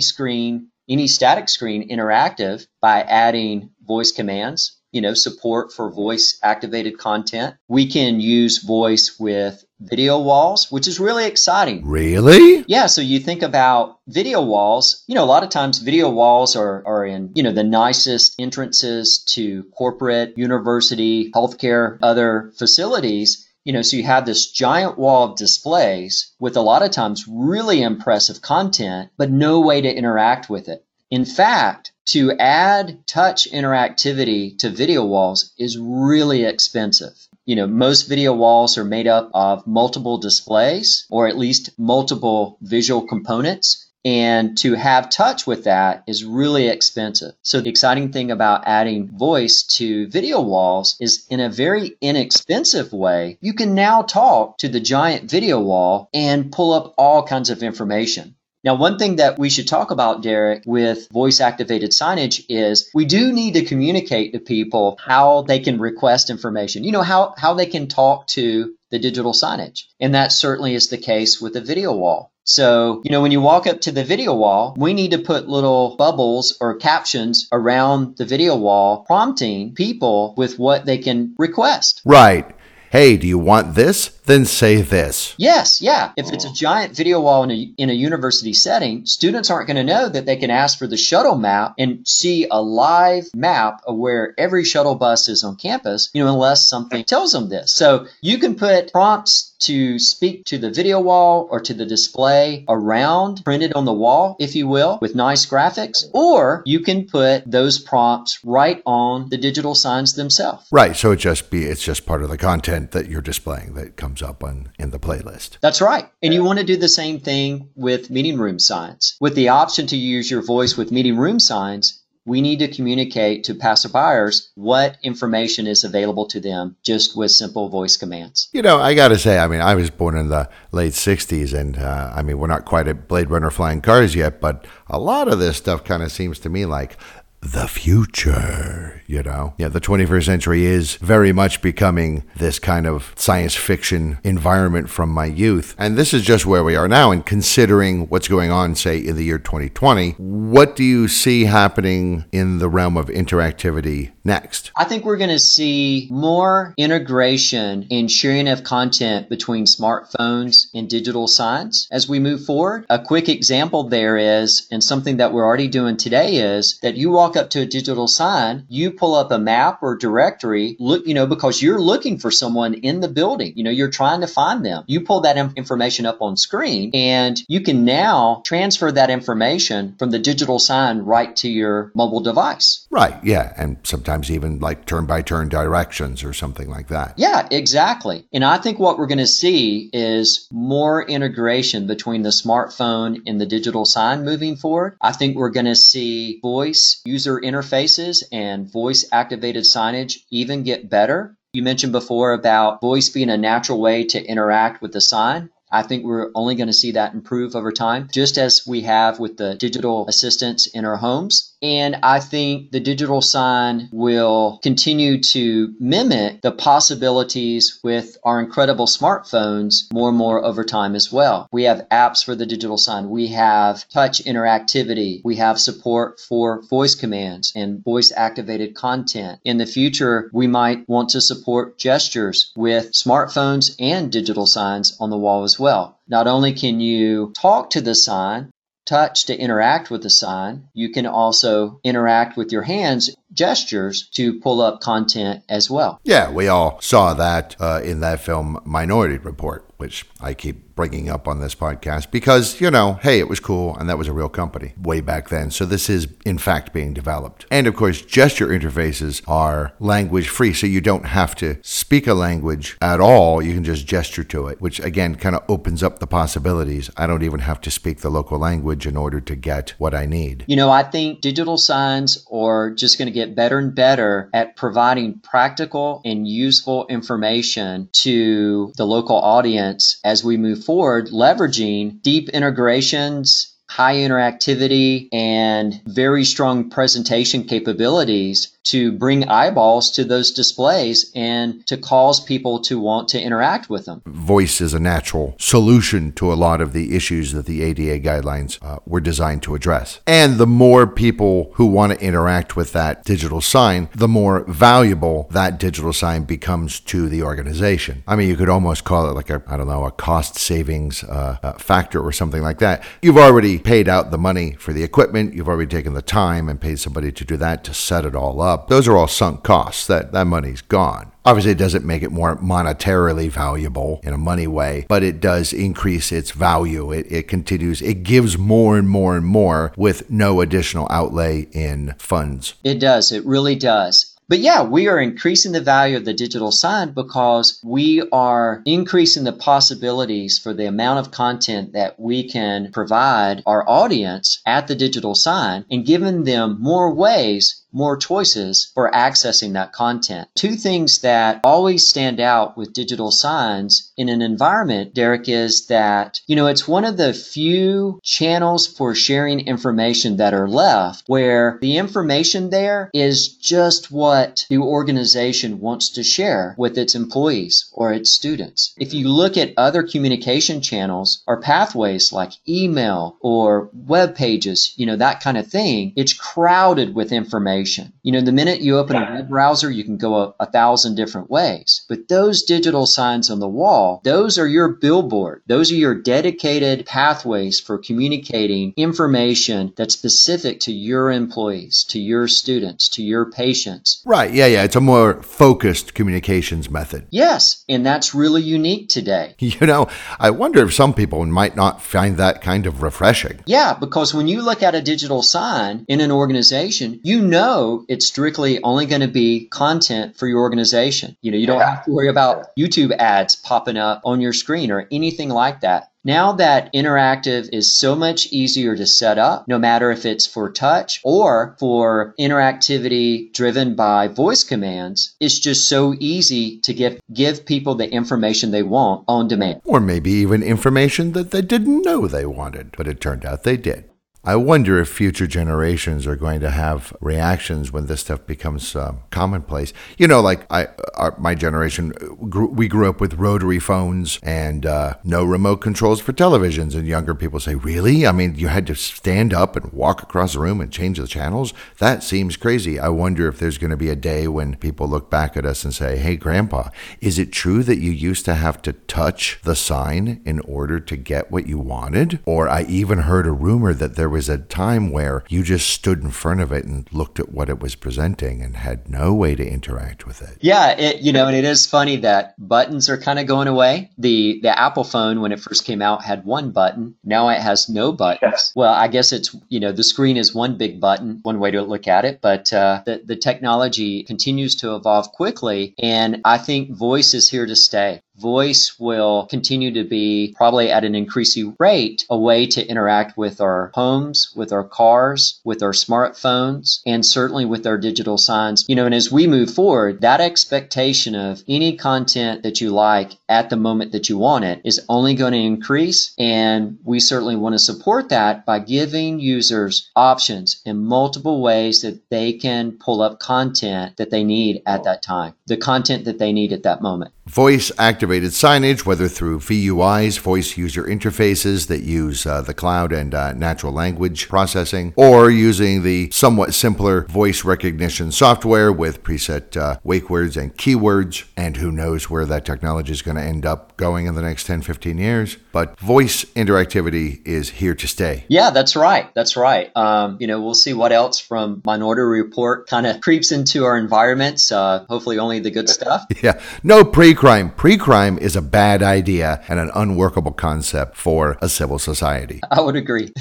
screen, 0.00 0.68
any 0.88 1.08
static 1.08 1.48
screen 1.48 1.88
interactive 1.88 2.66
by 2.80 3.00
adding 3.02 3.70
voice 3.84 4.12
commands 4.12 4.80
you 4.94 5.00
know, 5.00 5.12
support 5.12 5.72
for 5.72 5.90
voice 5.90 6.38
activated 6.42 6.98
content. 6.98 7.56
We 7.66 7.86
can 7.90 8.20
use 8.20 8.62
voice 8.62 9.16
with 9.18 9.64
video 9.80 10.20
walls, 10.20 10.70
which 10.70 10.86
is 10.86 11.00
really 11.00 11.26
exciting. 11.26 11.84
Really? 11.84 12.64
Yeah. 12.68 12.86
So 12.86 13.00
you 13.00 13.18
think 13.18 13.42
about 13.42 13.98
video 14.06 14.40
walls, 14.42 15.02
you 15.08 15.16
know, 15.16 15.24
a 15.24 15.26
lot 15.26 15.42
of 15.42 15.50
times 15.50 15.80
video 15.80 16.10
walls 16.10 16.54
are, 16.54 16.86
are 16.86 17.04
in, 17.04 17.32
you 17.34 17.42
know, 17.42 17.52
the 17.52 17.64
nicest 17.64 18.36
entrances 18.38 19.24
to 19.30 19.64
corporate, 19.76 20.38
university, 20.38 21.32
healthcare, 21.32 21.98
other 22.00 22.52
facilities. 22.56 23.48
You 23.64 23.72
know, 23.72 23.82
so 23.82 23.96
you 23.96 24.04
have 24.04 24.26
this 24.26 24.52
giant 24.52 24.98
wall 24.98 25.30
of 25.30 25.38
displays 25.38 26.34
with 26.38 26.56
a 26.56 26.60
lot 26.60 26.82
of 26.82 26.90
times 26.92 27.24
really 27.26 27.82
impressive 27.82 28.42
content, 28.42 29.10
but 29.16 29.30
no 29.30 29.60
way 29.60 29.80
to 29.80 29.92
interact 29.92 30.48
with 30.48 30.68
it. 30.68 30.84
In 31.10 31.26
fact, 31.26 31.92
to 32.06 32.32
add 32.38 33.06
touch 33.06 33.50
interactivity 33.52 34.56
to 34.58 34.70
video 34.70 35.04
walls 35.04 35.52
is 35.58 35.76
really 35.78 36.44
expensive. 36.44 37.12
You 37.44 37.56
know, 37.56 37.66
most 37.66 38.08
video 38.08 38.32
walls 38.32 38.78
are 38.78 38.84
made 38.84 39.06
up 39.06 39.30
of 39.34 39.66
multiple 39.66 40.16
displays 40.16 41.04
or 41.10 41.28
at 41.28 41.36
least 41.36 41.70
multiple 41.78 42.56
visual 42.62 43.02
components. 43.02 43.86
And 44.02 44.56
to 44.58 44.74
have 44.74 45.10
touch 45.10 45.46
with 45.46 45.64
that 45.64 46.04
is 46.06 46.24
really 46.24 46.68
expensive. 46.68 47.34
So 47.42 47.60
the 47.60 47.70
exciting 47.70 48.10
thing 48.10 48.30
about 48.30 48.66
adding 48.66 49.08
voice 49.08 49.62
to 49.76 50.08
video 50.08 50.40
walls 50.40 50.96
is 51.00 51.26
in 51.28 51.40
a 51.40 51.50
very 51.50 51.96
inexpensive 52.00 52.94
way, 52.94 53.36
you 53.42 53.52
can 53.52 53.74
now 53.74 54.02
talk 54.02 54.56
to 54.58 54.68
the 54.68 54.80
giant 54.80 55.30
video 55.30 55.60
wall 55.60 56.08
and 56.14 56.50
pull 56.50 56.72
up 56.72 56.94
all 56.96 57.22
kinds 57.22 57.50
of 57.50 57.62
information. 57.62 58.36
Now, 58.64 58.76
one 58.76 58.98
thing 58.98 59.16
that 59.16 59.38
we 59.38 59.50
should 59.50 59.68
talk 59.68 59.90
about, 59.90 60.22
Derek, 60.22 60.62
with 60.64 61.10
voice 61.12 61.40
activated 61.40 61.90
signage 61.90 62.46
is 62.48 62.88
we 62.94 63.04
do 63.04 63.30
need 63.30 63.54
to 63.54 63.64
communicate 63.64 64.32
to 64.32 64.38
people 64.38 64.98
how 65.04 65.42
they 65.42 65.60
can 65.60 65.78
request 65.78 66.30
information, 66.30 66.82
you 66.82 66.92
know, 66.92 67.02
how, 67.02 67.34
how 67.36 67.52
they 67.52 67.66
can 67.66 67.88
talk 67.88 68.26
to 68.28 68.74
the 68.90 68.98
digital 68.98 69.34
signage. 69.34 69.82
And 70.00 70.14
that 70.14 70.32
certainly 70.32 70.74
is 70.74 70.88
the 70.88 70.96
case 70.96 71.42
with 71.42 71.52
the 71.52 71.60
video 71.60 71.92
wall. 71.92 72.32
So, 72.44 73.02
you 73.04 73.10
know, 73.10 73.20
when 73.20 73.32
you 73.32 73.40
walk 73.40 73.66
up 73.66 73.82
to 73.82 73.92
the 73.92 74.04
video 74.04 74.34
wall, 74.34 74.74
we 74.78 74.94
need 74.94 75.10
to 75.10 75.18
put 75.18 75.48
little 75.48 75.96
bubbles 75.96 76.56
or 76.60 76.76
captions 76.76 77.48
around 77.52 78.16
the 78.16 78.24
video 78.24 78.56
wall 78.56 79.04
prompting 79.06 79.74
people 79.74 80.34
with 80.38 80.58
what 80.58 80.86
they 80.86 80.98
can 80.98 81.34
request. 81.38 82.00
Right 82.04 82.54
hey, 82.94 83.16
do 83.16 83.26
you 83.26 83.36
want 83.36 83.74
this? 83.74 84.10
Then 84.26 84.44
say 84.44 84.80
this. 84.80 85.34
Yes, 85.36 85.82
yeah. 85.82 86.12
If 86.16 86.32
it's 86.32 86.44
a 86.44 86.52
giant 86.52 86.96
video 86.96 87.20
wall 87.20 87.42
in 87.42 87.50
a, 87.50 87.74
in 87.76 87.90
a 87.90 87.92
university 87.92 88.52
setting, 88.52 89.04
students 89.04 89.50
aren't 89.50 89.66
going 89.66 89.78
to 89.78 89.92
know 89.92 90.08
that 90.08 90.26
they 90.26 90.36
can 90.36 90.48
ask 90.48 90.78
for 90.78 90.86
the 90.86 90.96
shuttle 90.96 91.34
map 91.34 91.74
and 91.76 92.06
see 92.06 92.46
a 92.48 92.62
live 92.62 93.24
map 93.34 93.80
of 93.84 93.96
where 93.96 94.32
every 94.38 94.62
shuttle 94.62 94.94
bus 94.94 95.28
is 95.28 95.42
on 95.42 95.56
campus, 95.56 96.08
you 96.14 96.22
know, 96.22 96.32
unless 96.32 96.68
something 96.68 97.02
tells 97.02 97.32
them 97.32 97.48
this. 97.48 97.72
So 97.72 98.06
you 98.20 98.38
can 98.38 98.54
put 98.54 98.92
prompts 98.92 99.53
to 99.64 99.98
speak 99.98 100.44
to 100.46 100.58
the 100.58 100.70
video 100.70 101.00
wall 101.00 101.48
or 101.50 101.60
to 101.60 101.74
the 101.74 101.86
display 101.86 102.64
around, 102.68 103.42
printed 103.44 103.72
on 103.74 103.84
the 103.84 103.92
wall, 103.92 104.36
if 104.38 104.54
you 104.54 104.68
will, 104.68 104.98
with 105.00 105.14
nice 105.14 105.46
graphics, 105.46 106.04
or 106.12 106.62
you 106.66 106.80
can 106.80 107.06
put 107.06 107.50
those 107.50 107.78
prompts 107.78 108.38
right 108.44 108.82
on 108.86 109.28
the 109.28 109.38
digital 109.38 109.74
signs 109.74 110.14
themselves. 110.14 110.66
Right. 110.70 110.96
So 110.96 111.12
it 111.12 111.16
just 111.16 111.50
be 111.50 111.64
it's 111.64 111.82
just 111.82 112.06
part 112.06 112.22
of 112.22 112.28
the 112.28 112.38
content 112.38 112.92
that 112.92 113.08
you're 113.08 113.20
displaying 113.20 113.74
that 113.74 113.96
comes 113.96 114.22
up 114.22 114.44
on 114.44 114.70
in 114.78 114.90
the 114.90 114.98
playlist. 114.98 115.58
That's 115.60 115.80
right. 115.80 116.08
And 116.22 116.32
you 116.32 116.44
want 116.44 116.58
to 116.58 116.64
do 116.64 116.76
the 116.76 116.88
same 116.88 117.20
thing 117.20 117.68
with 117.74 118.10
meeting 118.10 118.38
room 118.38 118.58
signs. 118.58 119.16
With 119.20 119.34
the 119.34 119.48
option 119.48 119.86
to 119.88 119.96
use 119.96 120.30
your 120.30 120.42
voice 120.42 120.76
with 120.76 120.92
meeting 120.92 121.16
room 121.16 121.40
signs, 121.40 122.03
we 122.26 122.40
need 122.40 122.58
to 122.58 122.68
communicate 122.68 123.44
to 123.44 123.54
passerbyers 123.54 124.48
what 124.54 124.96
information 125.02 125.66
is 125.66 125.84
available 125.84 126.26
to 126.26 126.40
them 126.40 126.76
just 126.82 127.16
with 127.16 127.30
simple 127.30 127.68
voice 127.68 127.96
commands. 127.96 128.48
You 128.52 128.62
know, 128.62 128.80
I 128.80 128.94
got 128.94 129.08
to 129.08 129.18
say, 129.18 129.38
I 129.38 129.46
mean, 129.46 129.60
I 129.60 129.74
was 129.74 129.90
born 129.90 130.16
in 130.16 130.28
the 130.28 130.48
late 130.72 130.94
60s, 130.94 131.52
and 131.52 131.78
uh, 131.78 132.12
I 132.14 132.22
mean, 132.22 132.38
we're 132.38 132.46
not 132.46 132.64
quite 132.64 132.88
at 132.88 133.08
Blade 133.08 133.30
Runner 133.30 133.50
flying 133.50 133.82
cars 133.82 134.14
yet, 134.14 134.40
but 134.40 134.66
a 134.88 134.98
lot 134.98 135.28
of 135.28 135.38
this 135.38 135.56
stuff 135.56 135.84
kind 135.84 136.02
of 136.02 136.10
seems 136.10 136.38
to 136.40 136.48
me 136.48 136.64
like 136.66 136.96
the 137.44 137.68
future, 137.68 139.02
you 139.06 139.22
know? 139.22 139.54
Yeah, 139.58 139.68
the 139.68 139.80
21st 139.80 140.24
century 140.24 140.64
is 140.64 140.96
very 140.96 141.30
much 141.30 141.60
becoming 141.60 142.24
this 142.36 142.58
kind 142.58 142.86
of 142.86 143.12
science 143.16 143.54
fiction 143.54 144.18
environment 144.24 144.88
from 144.88 145.10
my 145.10 145.26
youth. 145.26 145.74
And 145.78 145.96
this 145.96 146.14
is 146.14 146.22
just 146.22 146.46
where 146.46 146.64
we 146.64 146.74
are 146.74 146.88
now. 146.88 147.10
And 147.10 147.24
considering 147.24 148.08
what's 148.08 148.28
going 148.28 148.50
on, 148.50 148.74
say, 148.74 148.98
in 148.98 149.16
the 149.16 149.24
year 149.24 149.38
2020, 149.38 150.12
what 150.12 150.74
do 150.74 150.84
you 150.84 151.06
see 151.06 151.44
happening 151.44 152.24
in 152.32 152.58
the 152.58 152.68
realm 152.68 152.96
of 152.96 153.06
interactivity 153.08 154.12
next? 154.24 154.72
I 154.76 154.84
think 154.84 155.04
we're 155.04 155.18
going 155.18 155.28
to 155.28 155.38
see 155.38 156.08
more 156.10 156.72
integration 156.78 157.86
and 157.90 158.10
sharing 158.10 158.48
of 158.48 158.64
content 158.64 159.28
between 159.28 159.66
smartphones 159.66 160.68
and 160.72 160.88
digital 160.88 161.26
signs 161.26 161.88
as 161.92 162.08
we 162.08 162.18
move 162.18 162.44
forward. 162.44 162.86
A 162.88 162.98
quick 162.98 163.28
example 163.28 163.88
there 163.88 164.16
is, 164.16 164.66
and 164.70 164.82
something 164.82 165.18
that 165.18 165.32
we're 165.32 165.44
already 165.44 165.68
doing 165.68 165.98
today 165.98 166.36
is 166.36 166.78
that 166.82 166.96
you 166.96 167.10
walk 167.10 167.33
up 167.36 167.50
to 167.50 167.60
a 167.60 167.66
digital 167.66 168.08
sign, 168.08 168.66
you 168.68 168.90
pull 168.90 169.14
up 169.14 169.30
a 169.30 169.38
map 169.38 169.78
or 169.82 169.96
directory, 169.96 170.76
look, 170.78 171.06
you 171.06 171.14
know, 171.14 171.26
because 171.26 171.62
you're 171.62 171.80
looking 171.80 172.18
for 172.18 172.30
someone 172.30 172.74
in 172.74 173.00
the 173.00 173.08
building. 173.08 173.52
You 173.56 173.64
know, 173.64 173.70
you're 173.70 173.90
trying 173.90 174.20
to 174.20 174.26
find 174.26 174.64
them. 174.64 174.84
You 174.86 175.00
pull 175.00 175.20
that 175.20 175.36
information 175.56 176.06
up 176.06 176.20
on 176.20 176.36
screen 176.36 176.90
and 176.94 177.40
you 177.48 177.60
can 177.60 177.84
now 177.84 178.42
transfer 178.44 178.90
that 178.92 179.10
information 179.10 179.94
from 179.98 180.10
the 180.10 180.18
digital 180.18 180.58
sign 180.58 180.98
right 181.00 181.34
to 181.36 181.48
your 181.48 181.92
mobile 181.94 182.20
device. 182.20 182.83
Right. 182.94 183.16
Yeah. 183.24 183.52
And 183.56 183.76
sometimes 183.82 184.30
even 184.30 184.60
like 184.60 184.86
turn 184.86 185.04
by 185.04 185.20
turn 185.22 185.48
directions 185.48 186.22
or 186.22 186.32
something 186.32 186.70
like 186.70 186.86
that. 186.88 187.14
Yeah, 187.16 187.48
exactly. 187.50 188.24
And 188.32 188.44
I 188.44 188.58
think 188.58 188.78
what 188.78 188.98
we're 188.98 189.08
going 189.08 189.18
to 189.18 189.26
see 189.26 189.90
is 189.92 190.46
more 190.52 191.02
integration 191.02 191.88
between 191.88 192.22
the 192.22 192.28
smartphone 192.28 193.22
and 193.26 193.40
the 193.40 193.46
digital 193.46 193.84
sign 193.84 194.24
moving 194.24 194.54
forward. 194.54 194.96
I 195.00 195.10
think 195.10 195.36
we're 195.36 195.50
going 195.50 195.66
to 195.66 195.74
see 195.74 196.38
voice, 196.40 197.02
user 197.04 197.40
interfaces 197.40 198.22
and 198.30 198.70
voice 198.70 199.04
activated 199.10 199.64
signage 199.64 200.18
even 200.30 200.62
get 200.62 200.88
better. 200.88 201.36
You 201.52 201.64
mentioned 201.64 201.92
before 201.92 202.32
about 202.32 202.80
voice 202.80 203.08
being 203.08 203.28
a 203.28 203.36
natural 203.36 203.80
way 203.80 204.04
to 204.04 204.24
interact 204.24 204.80
with 204.80 204.92
the 204.92 205.00
sign. 205.00 205.50
I 205.74 205.82
think 205.82 206.04
we're 206.04 206.30
only 206.36 206.54
going 206.54 206.68
to 206.68 206.72
see 206.72 206.92
that 206.92 207.14
improve 207.14 207.56
over 207.56 207.72
time, 207.72 208.08
just 208.12 208.38
as 208.38 208.62
we 208.64 208.82
have 208.82 209.18
with 209.18 209.36
the 209.36 209.56
digital 209.56 210.06
assistants 210.06 210.68
in 210.68 210.84
our 210.84 210.96
homes. 210.96 211.53
And 211.64 211.96
I 212.02 212.20
think 212.20 212.72
the 212.72 212.80
digital 212.80 213.22
sign 213.22 213.88
will 213.90 214.60
continue 214.62 215.22
to 215.22 215.74
mimic 215.80 216.42
the 216.42 216.52
possibilities 216.52 217.80
with 217.82 218.18
our 218.22 218.38
incredible 218.38 218.84
smartphones 218.84 219.90
more 219.90 220.10
and 220.10 220.18
more 220.18 220.44
over 220.44 220.62
time 220.62 220.94
as 220.94 221.10
well. 221.10 221.48
We 221.50 221.62
have 221.62 221.88
apps 221.90 222.22
for 222.22 222.34
the 222.34 222.44
digital 222.44 222.76
sign. 222.76 223.08
We 223.08 223.28
have 223.28 223.88
touch 223.88 224.22
interactivity. 224.24 225.22
We 225.24 225.36
have 225.36 225.58
support 225.58 226.20
for 226.20 226.60
voice 226.68 226.94
commands 226.94 227.50
and 227.56 227.82
voice 227.82 228.12
activated 228.14 228.74
content. 228.74 229.40
In 229.42 229.56
the 229.56 229.64
future, 229.64 230.28
we 230.34 230.46
might 230.46 230.86
want 230.86 231.08
to 231.10 231.22
support 231.22 231.78
gestures 231.78 232.52
with 232.54 232.92
smartphones 232.92 233.74
and 233.78 234.12
digital 234.12 234.44
signs 234.44 234.98
on 235.00 235.08
the 235.08 235.16
wall 235.16 235.44
as 235.44 235.58
well. 235.58 235.98
Not 236.06 236.26
only 236.26 236.52
can 236.52 236.80
you 236.80 237.32
talk 237.34 237.70
to 237.70 237.80
the 237.80 237.94
sign, 237.94 238.50
touch 238.84 239.26
to 239.26 239.38
interact 239.38 239.90
with 239.90 240.02
the 240.02 240.10
sign. 240.10 240.68
You 240.74 240.90
can 240.90 241.06
also 241.06 241.80
interact 241.84 242.36
with 242.36 242.52
your 242.52 242.62
hands 242.62 243.14
gestures 243.34 244.08
to 244.14 244.38
pull 244.40 244.60
up 244.60 244.80
content 244.80 245.42
as 245.48 245.70
well. 245.70 246.00
Yeah, 246.04 246.30
we 246.30 246.48
all 246.48 246.80
saw 246.80 247.14
that 247.14 247.56
uh, 247.60 247.80
in 247.84 248.00
that 248.00 248.20
film 248.20 248.60
Minority 248.64 249.18
Report, 249.18 249.68
which 249.76 250.06
I 250.20 250.34
keep 250.34 250.74
bringing 250.74 251.08
up 251.08 251.28
on 251.28 251.40
this 251.40 251.54
podcast 251.54 252.10
because, 252.10 252.60
you 252.60 252.70
know, 252.70 252.94
hey, 253.02 253.18
it 253.18 253.28
was 253.28 253.40
cool 253.40 253.76
and 253.76 253.88
that 253.88 253.98
was 253.98 254.08
a 254.08 254.12
real 254.12 254.28
company 254.28 254.74
way 254.80 255.00
back 255.00 255.28
then. 255.28 255.50
So 255.50 255.64
this 255.64 255.88
is, 255.88 256.08
in 256.24 256.38
fact, 256.38 256.72
being 256.72 256.92
developed. 256.92 257.46
And 257.50 257.66
of 257.66 257.76
course, 257.76 258.02
gesture 258.02 258.48
interfaces 258.48 259.22
are 259.28 259.72
language 259.78 260.28
free. 260.28 260.52
So 260.52 260.66
you 260.66 260.80
don't 260.80 261.06
have 261.06 261.34
to 261.36 261.58
speak 261.62 262.06
a 262.06 262.14
language 262.14 262.76
at 262.80 263.00
all. 263.00 263.42
You 263.42 263.54
can 263.54 263.64
just 263.64 263.86
gesture 263.86 264.24
to 264.24 264.48
it, 264.48 264.60
which 264.60 264.80
again 264.80 265.14
kind 265.14 265.36
of 265.36 265.44
opens 265.48 265.82
up 265.82 265.98
the 265.98 266.06
possibilities. 266.06 266.90
I 266.96 267.06
don't 267.06 267.22
even 267.22 267.40
have 267.40 267.60
to 267.62 267.70
speak 267.70 268.00
the 268.00 268.10
local 268.10 268.38
language 268.38 268.86
in 268.86 268.96
order 268.96 269.20
to 269.20 269.36
get 269.36 269.70
what 269.78 269.94
I 269.94 270.06
need. 270.06 270.44
You 270.48 270.56
know, 270.56 270.70
I 270.70 270.82
think 270.82 271.20
digital 271.20 271.56
signs 271.56 272.26
are 272.32 272.70
just 272.70 272.98
going 272.98 273.06
to 273.06 273.12
get 273.12 273.23
better 273.26 273.58
and 273.58 273.74
better 273.74 274.28
at 274.32 274.56
providing 274.56 275.20
practical 275.20 276.00
and 276.04 276.28
useful 276.28 276.86
information 276.88 277.88
to 277.92 278.72
the 278.76 278.86
local 278.86 279.16
audience 279.16 279.98
as 280.04 280.24
we 280.24 280.36
move 280.36 280.64
forward, 280.64 281.08
leveraging 281.08 282.02
deep 282.02 282.28
integrations 282.30 283.50
high 283.66 283.96
interactivity 283.96 285.08
and 285.12 285.80
very 285.86 286.24
strong 286.24 286.70
presentation 286.70 287.44
capabilities 287.44 288.53
to 288.64 288.92
bring 288.92 289.28
eyeballs 289.28 289.90
to 289.92 290.04
those 290.04 290.32
displays 290.32 291.10
and 291.14 291.66
to 291.66 291.76
cause 291.76 292.20
people 292.20 292.60
to 292.60 292.78
want 292.78 293.08
to 293.08 293.20
interact 293.20 293.68
with 293.68 293.84
them. 293.84 294.02
Voice 294.06 294.60
is 294.60 294.74
a 294.74 294.80
natural 294.80 295.36
solution 295.38 296.12
to 296.12 296.32
a 296.32 296.34
lot 296.34 296.60
of 296.60 296.72
the 296.72 296.96
issues 296.96 297.32
that 297.32 297.46
the 297.46 297.62
ADA 297.62 298.00
guidelines 298.00 298.58
uh, 298.62 298.78
were 298.86 299.00
designed 299.00 299.42
to 299.42 299.54
address. 299.54 300.00
And 300.06 300.38
the 300.38 300.46
more 300.46 300.86
people 300.86 301.52
who 301.54 301.66
want 301.66 301.92
to 301.92 302.04
interact 302.04 302.56
with 302.56 302.72
that 302.72 303.04
digital 303.04 303.40
sign, 303.40 303.88
the 303.94 304.08
more 304.08 304.44
valuable 304.44 305.28
that 305.30 305.58
digital 305.58 305.92
sign 305.92 306.24
becomes 306.24 306.80
to 306.80 307.08
the 307.08 307.22
organization. 307.22 308.02
I 308.06 308.16
mean, 308.16 308.28
you 308.28 308.36
could 308.36 308.48
almost 308.48 308.84
call 308.84 309.08
it 309.10 309.12
like 309.12 309.30
a, 309.30 309.42
I 309.46 309.56
don't 309.56 309.68
know, 309.68 309.84
a 309.84 309.90
cost 309.90 310.36
savings 310.36 311.04
uh, 311.04 311.38
uh, 311.42 311.52
factor 311.54 312.00
or 312.00 312.12
something 312.12 312.42
like 312.42 312.58
that. 312.58 312.82
You've 313.02 313.18
already 313.18 313.58
paid 313.58 313.88
out 313.88 314.10
the 314.10 314.18
money 314.18 314.52
for 314.52 314.72
the 314.72 314.82
equipment, 314.82 315.34
you've 315.34 315.48
already 315.48 315.70
taken 315.70 315.92
the 315.92 316.02
time 316.02 316.48
and 316.48 316.60
paid 316.60 316.78
somebody 316.78 317.12
to 317.12 317.24
do 317.24 317.36
that 317.36 317.64
to 317.64 317.74
set 317.74 318.04
it 318.04 318.14
all 318.14 318.40
up 318.40 318.53
up, 318.54 318.68
those 318.68 318.88
are 318.88 318.96
all 318.96 319.08
sunk 319.08 319.42
costs. 319.42 319.86
That, 319.86 320.12
that 320.12 320.26
money's 320.26 320.62
gone. 320.62 321.12
Obviously, 321.26 321.52
it 321.52 321.58
doesn't 321.58 321.86
make 321.86 322.02
it 322.02 322.12
more 322.12 322.36
monetarily 322.36 323.30
valuable 323.30 324.00
in 324.02 324.12
a 324.12 324.18
money 324.18 324.46
way, 324.46 324.84
but 324.88 325.02
it 325.02 325.20
does 325.20 325.52
increase 325.52 326.12
its 326.12 326.30
value. 326.30 326.92
It, 326.92 327.10
it 327.10 327.28
continues, 327.28 327.80
it 327.80 328.02
gives 328.02 328.36
more 328.36 328.76
and 328.76 328.88
more 328.88 329.16
and 329.16 329.24
more 329.24 329.72
with 329.76 330.10
no 330.10 330.40
additional 330.40 330.86
outlay 330.90 331.48
in 331.52 331.94
funds. 331.98 332.54
It 332.62 332.78
does. 332.78 333.10
It 333.10 333.24
really 333.24 333.56
does. 333.56 334.14
But 334.26 334.38
yeah, 334.38 334.62
we 334.62 334.88
are 334.88 334.98
increasing 334.98 335.52
the 335.52 335.60
value 335.60 335.98
of 335.98 336.06
the 336.06 336.14
digital 336.14 336.50
sign 336.50 336.92
because 336.92 337.60
we 337.62 338.02
are 338.10 338.62
increasing 338.64 339.24
the 339.24 339.32
possibilities 339.32 340.38
for 340.38 340.54
the 340.54 340.66
amount 340.66 341.00
of 341.00 341.12
content 341.12 341.74
that 341.74 342.00
we 342.00 342.26
can 342.26 342.72
provide 342.72 343.42
our 343.44 343.68
audience 343.68 344.40
at 344.46 344.66
the 344.66 344.74
digital 344.74 345.14
sign 345.14 345.66
and 345.70 345.84
giving 345.84 346.24
them 346.24 346.56
more 346.58 346.94
ways 346.94 347.63
more 347.74 347.96
choices 347.96 348.70
for 348.72 348.90
accessing 348.92 349.54
that 349.54 349.72
content. 349.72 350.28
Two 350.36 350.54
things 350.54 351.00
that 351.00 351.40
always 351.44 351.86
stand 351.86 352.20
out 352.20 352.56
with 352.56 352.72
digital 352.72 353.10
signs 353.10 353.92
in 353.96 354.08
an 354.08 354.22
environment, 354.22 354.94
Derek, 354.94 355.28
is 355.28 355.66
that, 355.66 356.20
you 356.26 356.36
know, 356.36 356.46
it's 356.46 356.68
one 356.68 356.84
of 356.84 356.96
the 356.96 357.12
few 357.12 358.00
channels 358.02 358.66
for 358.66 358.94
sharing 358.94 359.40
information 359.40 360.18
that 360.18 360.34
are 360.34 360.48
left 360.48 361.04
where 361.06 361.58
the 361.60 361.76
information 361.76 362.50
there 362.50 362.90
is 362.94 363.36
just 363.36 363.90
what 363.90 364.46
the 364.48 364.58
organization 364.58 365.60
wants 365.60 365.90
to 365.90 366.04
share 366.04 366.54
with 366.56 366.78
its 366.78 366.94
employees 366.94 367.70
or 367.72 367.92
its 367.92 368.10
students. 368.10 368.72
If 368.78 368.94
you 368.94 369.08
look 369.08 369.36
at 369.36 369.54
other 369.56 369.82
communication 369.82 370.60
channels 370.60 371.22
or 371.26 371.40
pathways 371.40 372.12
like 372.12 372.32
email 372.48 373.16
or 373.20 373.70
web 373.72 374.14
pages, 374.14 374.72
you 374.76 374.86
know, 374.86 374.96
that 374.96 375.20
kind 375.20 375.36
of 375.36 375.48
thing, 375.48 375.92
it's 375.96 376.12
crowded 376.12 376.94
with 376.94 377.10
information 377.10 377.63
integration. 377.64 377.92
You 378.02 378.12
know, 378.12 378.20
the 378.20 378.32
minute 378.32 378.60
you 378.60 378.78
open 378.78 378.96
a 378.96 379.14
web 379.14 379.28
browser, 379.28 379.70
you 379.70 379.84
can 379.84 379.96
go 379.96 380.14
a, 380.14 380.34
a 380.40 380.46
thousand 380.46 380.94
different 380.96 381.30
ways. 381.30 381.84
But 381.88 382.08
those 382.08 382.42
digital 382.42 382.86
signs 382.86 383.30
on 383.30 383.40
the 383.40 383.48
wall, 383.48 384.00
those 384.04 384.38
are 384.38 384.46
your 384.46 384.68
billboard. 384.68 385.42
Those 385.46 385.72
are 385.72 385.76
your 385.76 385.94
dedicated 385.94 386.86
pathways 386.86 387.60
for 387.60 387.78
communicating 387.78 388.74
information 388.76 389.72
that's 389.76 389.94
specific 389.94 390.60
to 390.60 390.72
your 390.72 391.10
employees, 391.10 391.84
to 391.88 391.98
your 391.98 392.28
students, 392.28 392.88
to 392.90 393.02
your 393.02 393.30
patients. 393.30 394.02
Right. 394.04 394.32
Yeah. 394.32 394.46
Yeah. 394.46 394.64
It's 394.64 394.76
a 394.76 394.80
more 394.80 395.22
focused 395.22 395.94
communications 395.94 396.70
method. 396.70 397.06
Yes. 397.10 397.64
And 397.68 397.84
that's 397.86 398.14
really 398.14 398.42
unique 398.42 398.88
today. 398.88 399.34
You 399.54 399.68
know, 399.68 399.86
I 400.18 400.30
wonder 400.30 400.64
if 400.64 400.74
some 400.74 400.94
people 400.94 401.24
might 401.26 401.54
not 401.54 401.80
find 401.80 402.16
that 402.16 402.42
kind 402.42 402.66
of 402.66 402.82
refreshing. 402.82 403.38
Yeah. 403.46 403.74
Because 403.78 404.12
when 404.12 404.26
you 404.26 404.42
look 404.42 404.64
at 404.64 404.74
a 404.74 404.82
digital 404.82 405.22
sign 405.22 405.84
in 405.86 406.00
an 406.00 406.10
organization, 406.10 406.98
you 407.04 407.20
know 407.20 407.53
it's 407.88 408.06
strictly 408.06 408.62
only 408.62 408.86
going 408.86 409.00
to 409.00 409.08
be 409.08 409.46
content 409.46 410.16
for 410.16 410.26
your 410.26 410.40
organization. 410.40 411.16
You 411.22 411.32
know, 411.32 411.38
you 411.38 411.46
don't 411.46 411.60
have 411.60 411.84
to 411.84 411.90
worry 411.90 412.08
about 412.08 412.54
YouTube 412.56 412.96
ads 412.98 413.36
popping 413.36 413.76
up 413.76 414.02
on 414.04 414.20
your 414.20 414.32
screen 414.32 414.70
or 414.70 414.86
anything 414.90 415.28
like 415.28 415.60
that. 415.60 415.90
Now 416.06 416.32
that 416.32 416.70
interactive 416.74 417.48
is 417.50 417.72
so 417.72 417.94
much 417.94 418.26
easier 418.26 418.76
to 418.76 418.86
set 418.86 419.16
up, 419.16 419.48
no 419.48 419.58
matter 419.58 419.90
if 419.90 420.04
it's 420.04 420.26
for 420.26 420.52
touch 420.52 421.00
or 421.02 421.56
for 421.58 422.14
interactivity 422.20 423.32
driven 423.32 423.74
by 423.74 424.08
voice 424.08 424.44
commands, 424.44 425.16
it's 425.18 425.38
just 425.38 425.66
so 425.66 425.94
easy 425.98 426.60
to 426.60 426.74
give, 426.74 427.00
give 427.10 427.46
people 427.46 427.74
the 427.74 427.90
information 427.90 428.50
they 428.50 428.62
want 428.62 429.04
on 429.08 429.28
demand. 429.28 429.62
Or 429.64 429.80
maybe 429.80 430.10
even 430.10 430.42
information 430.42 431.12
that 431.12 431.30
they 431.30 431.40
didn't 431.40 431.82
know 431.82 432.06
they 432.06 432.26
wanted, 432.26 432.74
but 432.76 432.86
it 432.86 433.00
turned 433.00 433.24
out 433.24 433.44
they 433.44 433.56
did. 433.56 433.88
I 434.26 434.36
wonder 434.36 434.80
if 434.80 434.88
future 434.88 435.26
generations 435.26 436.06
are 436.06 436.16
going 436.16 436.40
to 436.40 436.50
have 436.50 436.96
reactions 437.02 437.70
when 437.70 437.86
this 437.86 438.00
stuff 438.00 438.24
becomes 438.26 438.74
uh, 438.74 438.94
commonplace. 439.10 439.74
You 439.98 440.08
know, 440.08 440.22
like 440.22 440.46
I, 440.50 440.68
our, 440.94 441.14
my 441.18 441.34
generation, 441.34 441.90
grew, 442.30 442.46
we 442.46 442.66
grew 442.66 442.88
up 442.88 443.02
with 443.02 443.14
rotary 443.14 443.58
phones 443.58 444.18
and 444.22 444.64
uh, 444.64 444.94
no 445.04 445.24
remote 445.24 445.58
controls 445.58 446.00
for 446.00 446.14
televisions, 446.14 446.74
and 446.74 446.86
younger 446.86 447.14
people 447.14 447.38
say, 447.38 447.54
"Really? 447.54 448.06
I 448.06 448.12
mean, 448.12 448.34
you 448.34 448.48
had 448.48 448.66
to 448.68 448.74
stand 448.74 449.34
up 449.34 449.56
and 449.56 449.70
walk 449.74 450.02
across 450.02 450.32
the 450.32 450.40
room 450.40 450.62
and 450.62 450.72
change 450.72 450.98
the 450.98 451.06
channels? 451.06 451.52
That 451.78 452.02
seems 452.02 452.38
crazy." 452.38 452.80
I 452.80 452.88
wonder 452.88 453.28
if 453.28 453.38
there's 453.38 453.58
going 453.58 453.72
to 453.72 453.76
be 453.76 453.90
a 453.90 453.96
day 453.96 454.26
when 454.26 454.56
people 454.56 454.88
look 454.88 455.10
back 455.10 455.36
at 455.36 455.44
us 455.44 455.64
and 455.64 455.74
say, 455.74 455.98
"Hey, 455.98 456.16
Grandpa, 456.16 456.70
is 457.02 457.18
it 457.18 457.30
true 457.30 457.62
that 457.64 457.78
you 457.78 457.90
used 457.90 458.24
to 458.24 458.36
have 458.36 458.62
to 458.62 458.72
touch 458.72 459.38
the 459.44 459.54
sign 459.54 460.22
in 460.24 460.40
order 460.40 460.80
to 460.80 460.96
get 460.96 461.30
what 461.30 461.46
you 461.46 461.58
wanted?" 461.58 462.20
Or 462.24 462.48
I 462.48 462.62
even 462.62 463.00
heard 463.00 463.26
a 463.26 463.32
rumor 463.32 463.74
that 463.74 463.96
there 463.96 464.13
was 464.14 464.28
a 464.28 464.38
time 464.38 464.92
where 464.92 465.24
you 465.28 465.42
just 465.42 465.68
stood 465.68 466.00
in 466.00 466.10
front 466.12 466.40
of 466.40 466.52
it 466.52 466.64
and 466.64 466.88
looked 466.92 467.18
at 467.18 467.32
what 467.32 467.48
it 467.48 467.58
was 467.58 467.74
presenting 467.74 468.42
and 468.42 468.54
had 468.54 468.88
no 468.88 469.12
way 469.12 469.34
to 469.34 469.44
interact 469.44 470.06
with 470.06 470.22
it. 470.22 470.38
Yeah, 470.40 470.70
it, 470.78 471.00
you 471.00 471.12
know, 471.12 471.26
and 471.26 471.36
it 471.36 471.44
is 471.44 471.66
funny 471.66 471.96
that 471.96 472.32
buttons 472.38 472.88
are 472.88 472.96
kind 472.96 473.18
of 473.18 473.26
going 473.26 473.48
away. 473.48 473.90
The 473.98 474.38
the 474.40 474.56
Apple 474.56 474.84
phone 474.84 475.20
when 475.20 475.32
it 475.32 475.40
first 475.40 475.64
came 475.64 475.82
out 475.82 476.04
had 476.04 476.24
one 476.24 476.52
button. 476.52 476.94
Now 477.02 477.28
it 477.30 477.40
has 477.40 477.68
no 477.68 477.90
buttons. 477.90 478.20
Yes. 478.22 478.52
Well, 478.54 478.72
I 478.72 478.86
guess 478.86 479.12
it's 479.12 479.34
you 479.48 479.58
know 479.58 479.72
the 479.72 479.82
screen 479.82 480.16
is 480.16 480.32
one 480.32 480.58
big 480.58 480.80
button, 480.80 481.18
one 481.24 481.40
way 481.40 481.50
to 481.50 481.62
look 481.62 481.88
at 481.88 482.04
it, 482.04 482.20
but 482.22 482.52
uh, 482.52 482.82
the 482.86 483.02
the 483.04 483.16
technology 483.16 484.04
continues 484.04 484.54
to 484.56 484.76
evolve 484.76 485.10
quickly, 485.10 485.74
and 485.80 486.20
I 486.24 486.38
think 486.38 486.70
voice 486.70 487.14
is 487.14 487.28
here 487.28 487.46
to 487.46 487.56
stay 487.56 488.00
voice 488.16 488.78
will 488.78 489.26
continue 489.26 489.72
to 489.72 489.84
be 489.84 490.34
probably 490.36 490.70
at 490.70 490.84
an 490.84 490.94
increasing 490.94 491.56
rate 491.58 492.04
a 492.10 492.18
way 492.18 492.46
to 492.46 492.66
interact 492.66 493.16
with 493.16 493.40
our 493.40 493.70
homes, 493.74 494.32
with 494.36 494.52
our 494.52 494.64
cars, 494.64 495.40
with 495.44 495.62
our 495.62 495.72
smartphones, 495.72 496.80
and 496.86 497.04
certainly 497.04 497.44
with 497.44 497.66
our 497.66 497.78
digital 497.78 498.18
signs. 498.18 498.64
You 498.68 498.76
know, 498.76 498.86
and 498.86 498.94
as 498.94 499.10
we 499.10 499.26
move 499.26 499.52
forward, 499.52 500.00
that 500.02 500.20
expectation 500.20 501.14
of 501.14 501.42
any 501.48 501.76
content 501.76 502.42
that 502.42 502.60
you 502.60 502.70
like 502.70 503.12
at 503.28 503.50
the 503.50 503.56
moment 503.56 503.92
that 503.92 504.08
you 504.08 504.18
want 504.18 504.44
it 504.44 504.60
is 504.64 504.84
only 504.88 505.14
going 505.14 505.32
to 505.32 505.38
increase. 505.38 506.14
And 506.18 506.78
we 506.84 507.00
certainly 507.00 507.36
want 507.36 507.54
to 507.54 507.58
support 507.58 508.08
that 508.10 508.46
by 508.46 508.58
giving 508.58 509.20
users 509.20 509.90
options 509.96 510.60
in 510.64 510.84
multiple 510.84 511.42
ways 511.42 511.82
that 511.82 512.08
they 512.10 512.32
can 512.32 512.72
pull 512.72 513.02
up 513.02 513.18
content 513.18 513.96
that 513.96 514.10
they 514.10 514.24
need 514.24 514.62
at 514.66 514.84
that 514.84 515.02
time, 515.02 515.34
the 515.46 515.56
content 515.56 516.04
that 516.04 516.18
they 516.18 516.32
need 516.32 516.52
at 516.52 516.62
that 516.62 516.82
moment. 516.82 517.12
Voice 517.26 517.72
activated 518.04 518.32
signage, 518.32 518.84
whether 518.84 519.08
through 519.08 519.38
VUIs, 519.38 520.18
voice 520.18 520.58
user 520.58 520.84
interfaces 520.84 521.68
that 521.68 521.80
use 521.80 522.26
uh, 522.26 522.42
the 522.42 522.52
cloud 522.52 522.92
and 522.92 523.14
uh, 523.14 523.32
natural 523.32 523.72
language 523.72 524.28
processing, 524.28 524.92
or 524.94 525.30
using 525.30 525.82
the 525.82 526.10
somewhat 526.10 526.52
simpler 526.52 527.06
voice 527.06 527.44
recognition 527.44 528.12
software 528.12 528.70
with 528.70 529.02
preset 529.02 529.56
uh, 529.56 529.78
wake 529.84 530.10
words 530.10 530.36
and 530.36 530.54
keywords. 530.58 531.24
And 531.34 531.56
who 531.56 531.72
knows 531.72 532.10
where 532.10 532.26
that 532.26 532.44
technology 532.44 532.92
is 532.92 533.00
going 533.00 533.16
to 533.16 533.22
end 533.22 533.46
up 533.46 533.74
going 533.78 534.04
in 534.04 534.14
the 534.14 534.22
next 534.22 534.44
10, 534.44 534.60
15 534.60 534.98
years. 534.98 535.38
But 535.50 535.80
voice 535.80 536.26
interactivity 536.36 537.26
is 537.26 537.48
here 537.48 537.74
to 537.74 537.88
stay. 537.88 538.26
Yeah, 538.28 538.50
that's 538.50 538.76
right. 538.76 539.14
That's 539.14 539.34
right. 539.34 539.74
Um, 539.74 540.18
you 540.20 540.26
know, 540.26 540.42
we'll 540.42 540.54
see 540.54 540.74
what 540.74 540.92
else 540.92 541.20
from 541.20 541.62
Minority 541.64 542.02
Report 542.02 542.68
kind 542.68 542.86
of 542.86 543.00
creeps 543.00 543.32
into 543.32 543.64
our 543.64 543.78
environments. 543.78 544.52
Uh, 544.52 544.84
hopefully, 544.90 545.18
only 545.18 545.40
the 545.40 545.50
good 545.50 545.70
stuff. 545.70 546.04
Yeah. 546.22 546.40
No 546.62 546.84
pre 546.84 547.12
crime. 547.12 547.50
Pre 547.50 547.76
crime 547.76 547.93
is 547.94 548.34
a 548.34 548.42
bad 548.42 548.82
idea 548.82 549.40
and 549.46 549.60
an 549.60 549.70
unworkable 549.72 550.32
concept 550.32 550.96
for 550.96 551.38
a 551.40 551.48
civil 551.48 551.78
society. 551.78 552.40
I 552.50 552.60
would 552.60 552.74
agree. 552.74 553.12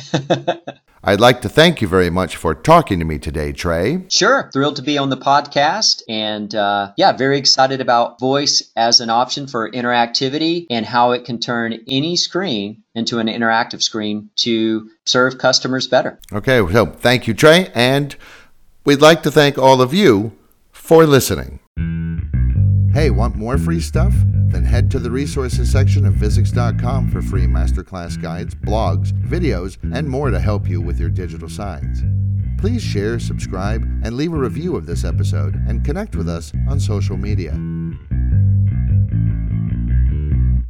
I'd 1.03 1.19
like 1.19 1.41
to 1.41 1.49
thank 1.49 1.79
you 1.79 1.87
very 1.87 2.09
much 2.09 2.37
for 2.37 2.55
talking 2.55 2.97
to 2.97 3.05
me 3.05 3.19
today, 3.19 3.51
Trey. 3.51 4.03
Sure. 4.09 4.49
Thrilled 4.51 4.77
to 4.77 4.81
be 4.81 4.97
on 4.97 5.11
the 5.11 5.17
podcast. 5.17 6.01
And 6.09 6.55
uh, 6.55 6.93
yeah, 6.97 7.11
very 7.11 7.37
excited 7.37 7.81
about 7.81 8.19
voice 8.19 8.71
as 8.75 8.99
an 8.99 9.11
option 9.11 9.45
for 9.45 9.69
interactivity 9.69 10.65
and 10.71 10.87
how 10.87 11.11
it 11.11 11.23
can 11.23 11.39
turn 11.39 11.79
any 11.87 12.15
screen 12.15 12.81
into 12.95 13.19
an 13.19 13.27
interactive 13.27 13.83
screen 13.83 14.31
to 14.37 14.89
serve 15.05 15.37
customers 15.37 15.87
better. 15.87 16.17
Okay. 16.31 16.65
So 16.71 16.87
thank 16.87 17.27
you, 17.27 17.35
Trey. 17.35 17.69
And 17.75 18.15
we'd 18.85 19.01
like 19.01 19.21
to 19.21 19.29
thank 19.29 19.59
all 19.59 19.83
of 19.83 19.93
you 19.93 20.31
for 20.71 21.05
listening. 21.05 21.59
Hey, 22.93 23.09
want 23.09 23.35
more 23.35 23.57
free 23.57 23.79
stuff? 23.79 24.13
Then 24.49 24.63
head 24.63 24.91
to 24.91 24.99
the 24.99 25.09
resources 25.09 25.71
section 25.71 26.05
of 26.05 26.13
visix.com 26.13 27.09
for 27.09 27.23
free 27.23 27.47
masterclass 27.47 28.21
guides, 28.21 28.53
blogs, 28.53 29.11
videos, 29.27 29.77
and 29.95 30.07
more 30.07 30.29
to 30.29 30.39
help 30.39 30.69
you 30.69 30.79
with 30.79 30.99
your 30.99 31.09
digital 31.09 31.49
signs. 31.49 32.03
Please 32.61 32.83
share, 32.83 33.17
subscribe, 33.17 33.81
and 34.03 34.15
leave 34.15 34.31
a 34.31 34.37
review 34.37 34.75
of 34.75 34.85
this 34.85 35.05
episode 35.05 35.55
and 35.67 35.83
connect 35.83 36.15
with 36.15 36.29
us 36.29 36.53
on 36.69 36.79
social 36.79 37.17
media. 37.17 37.53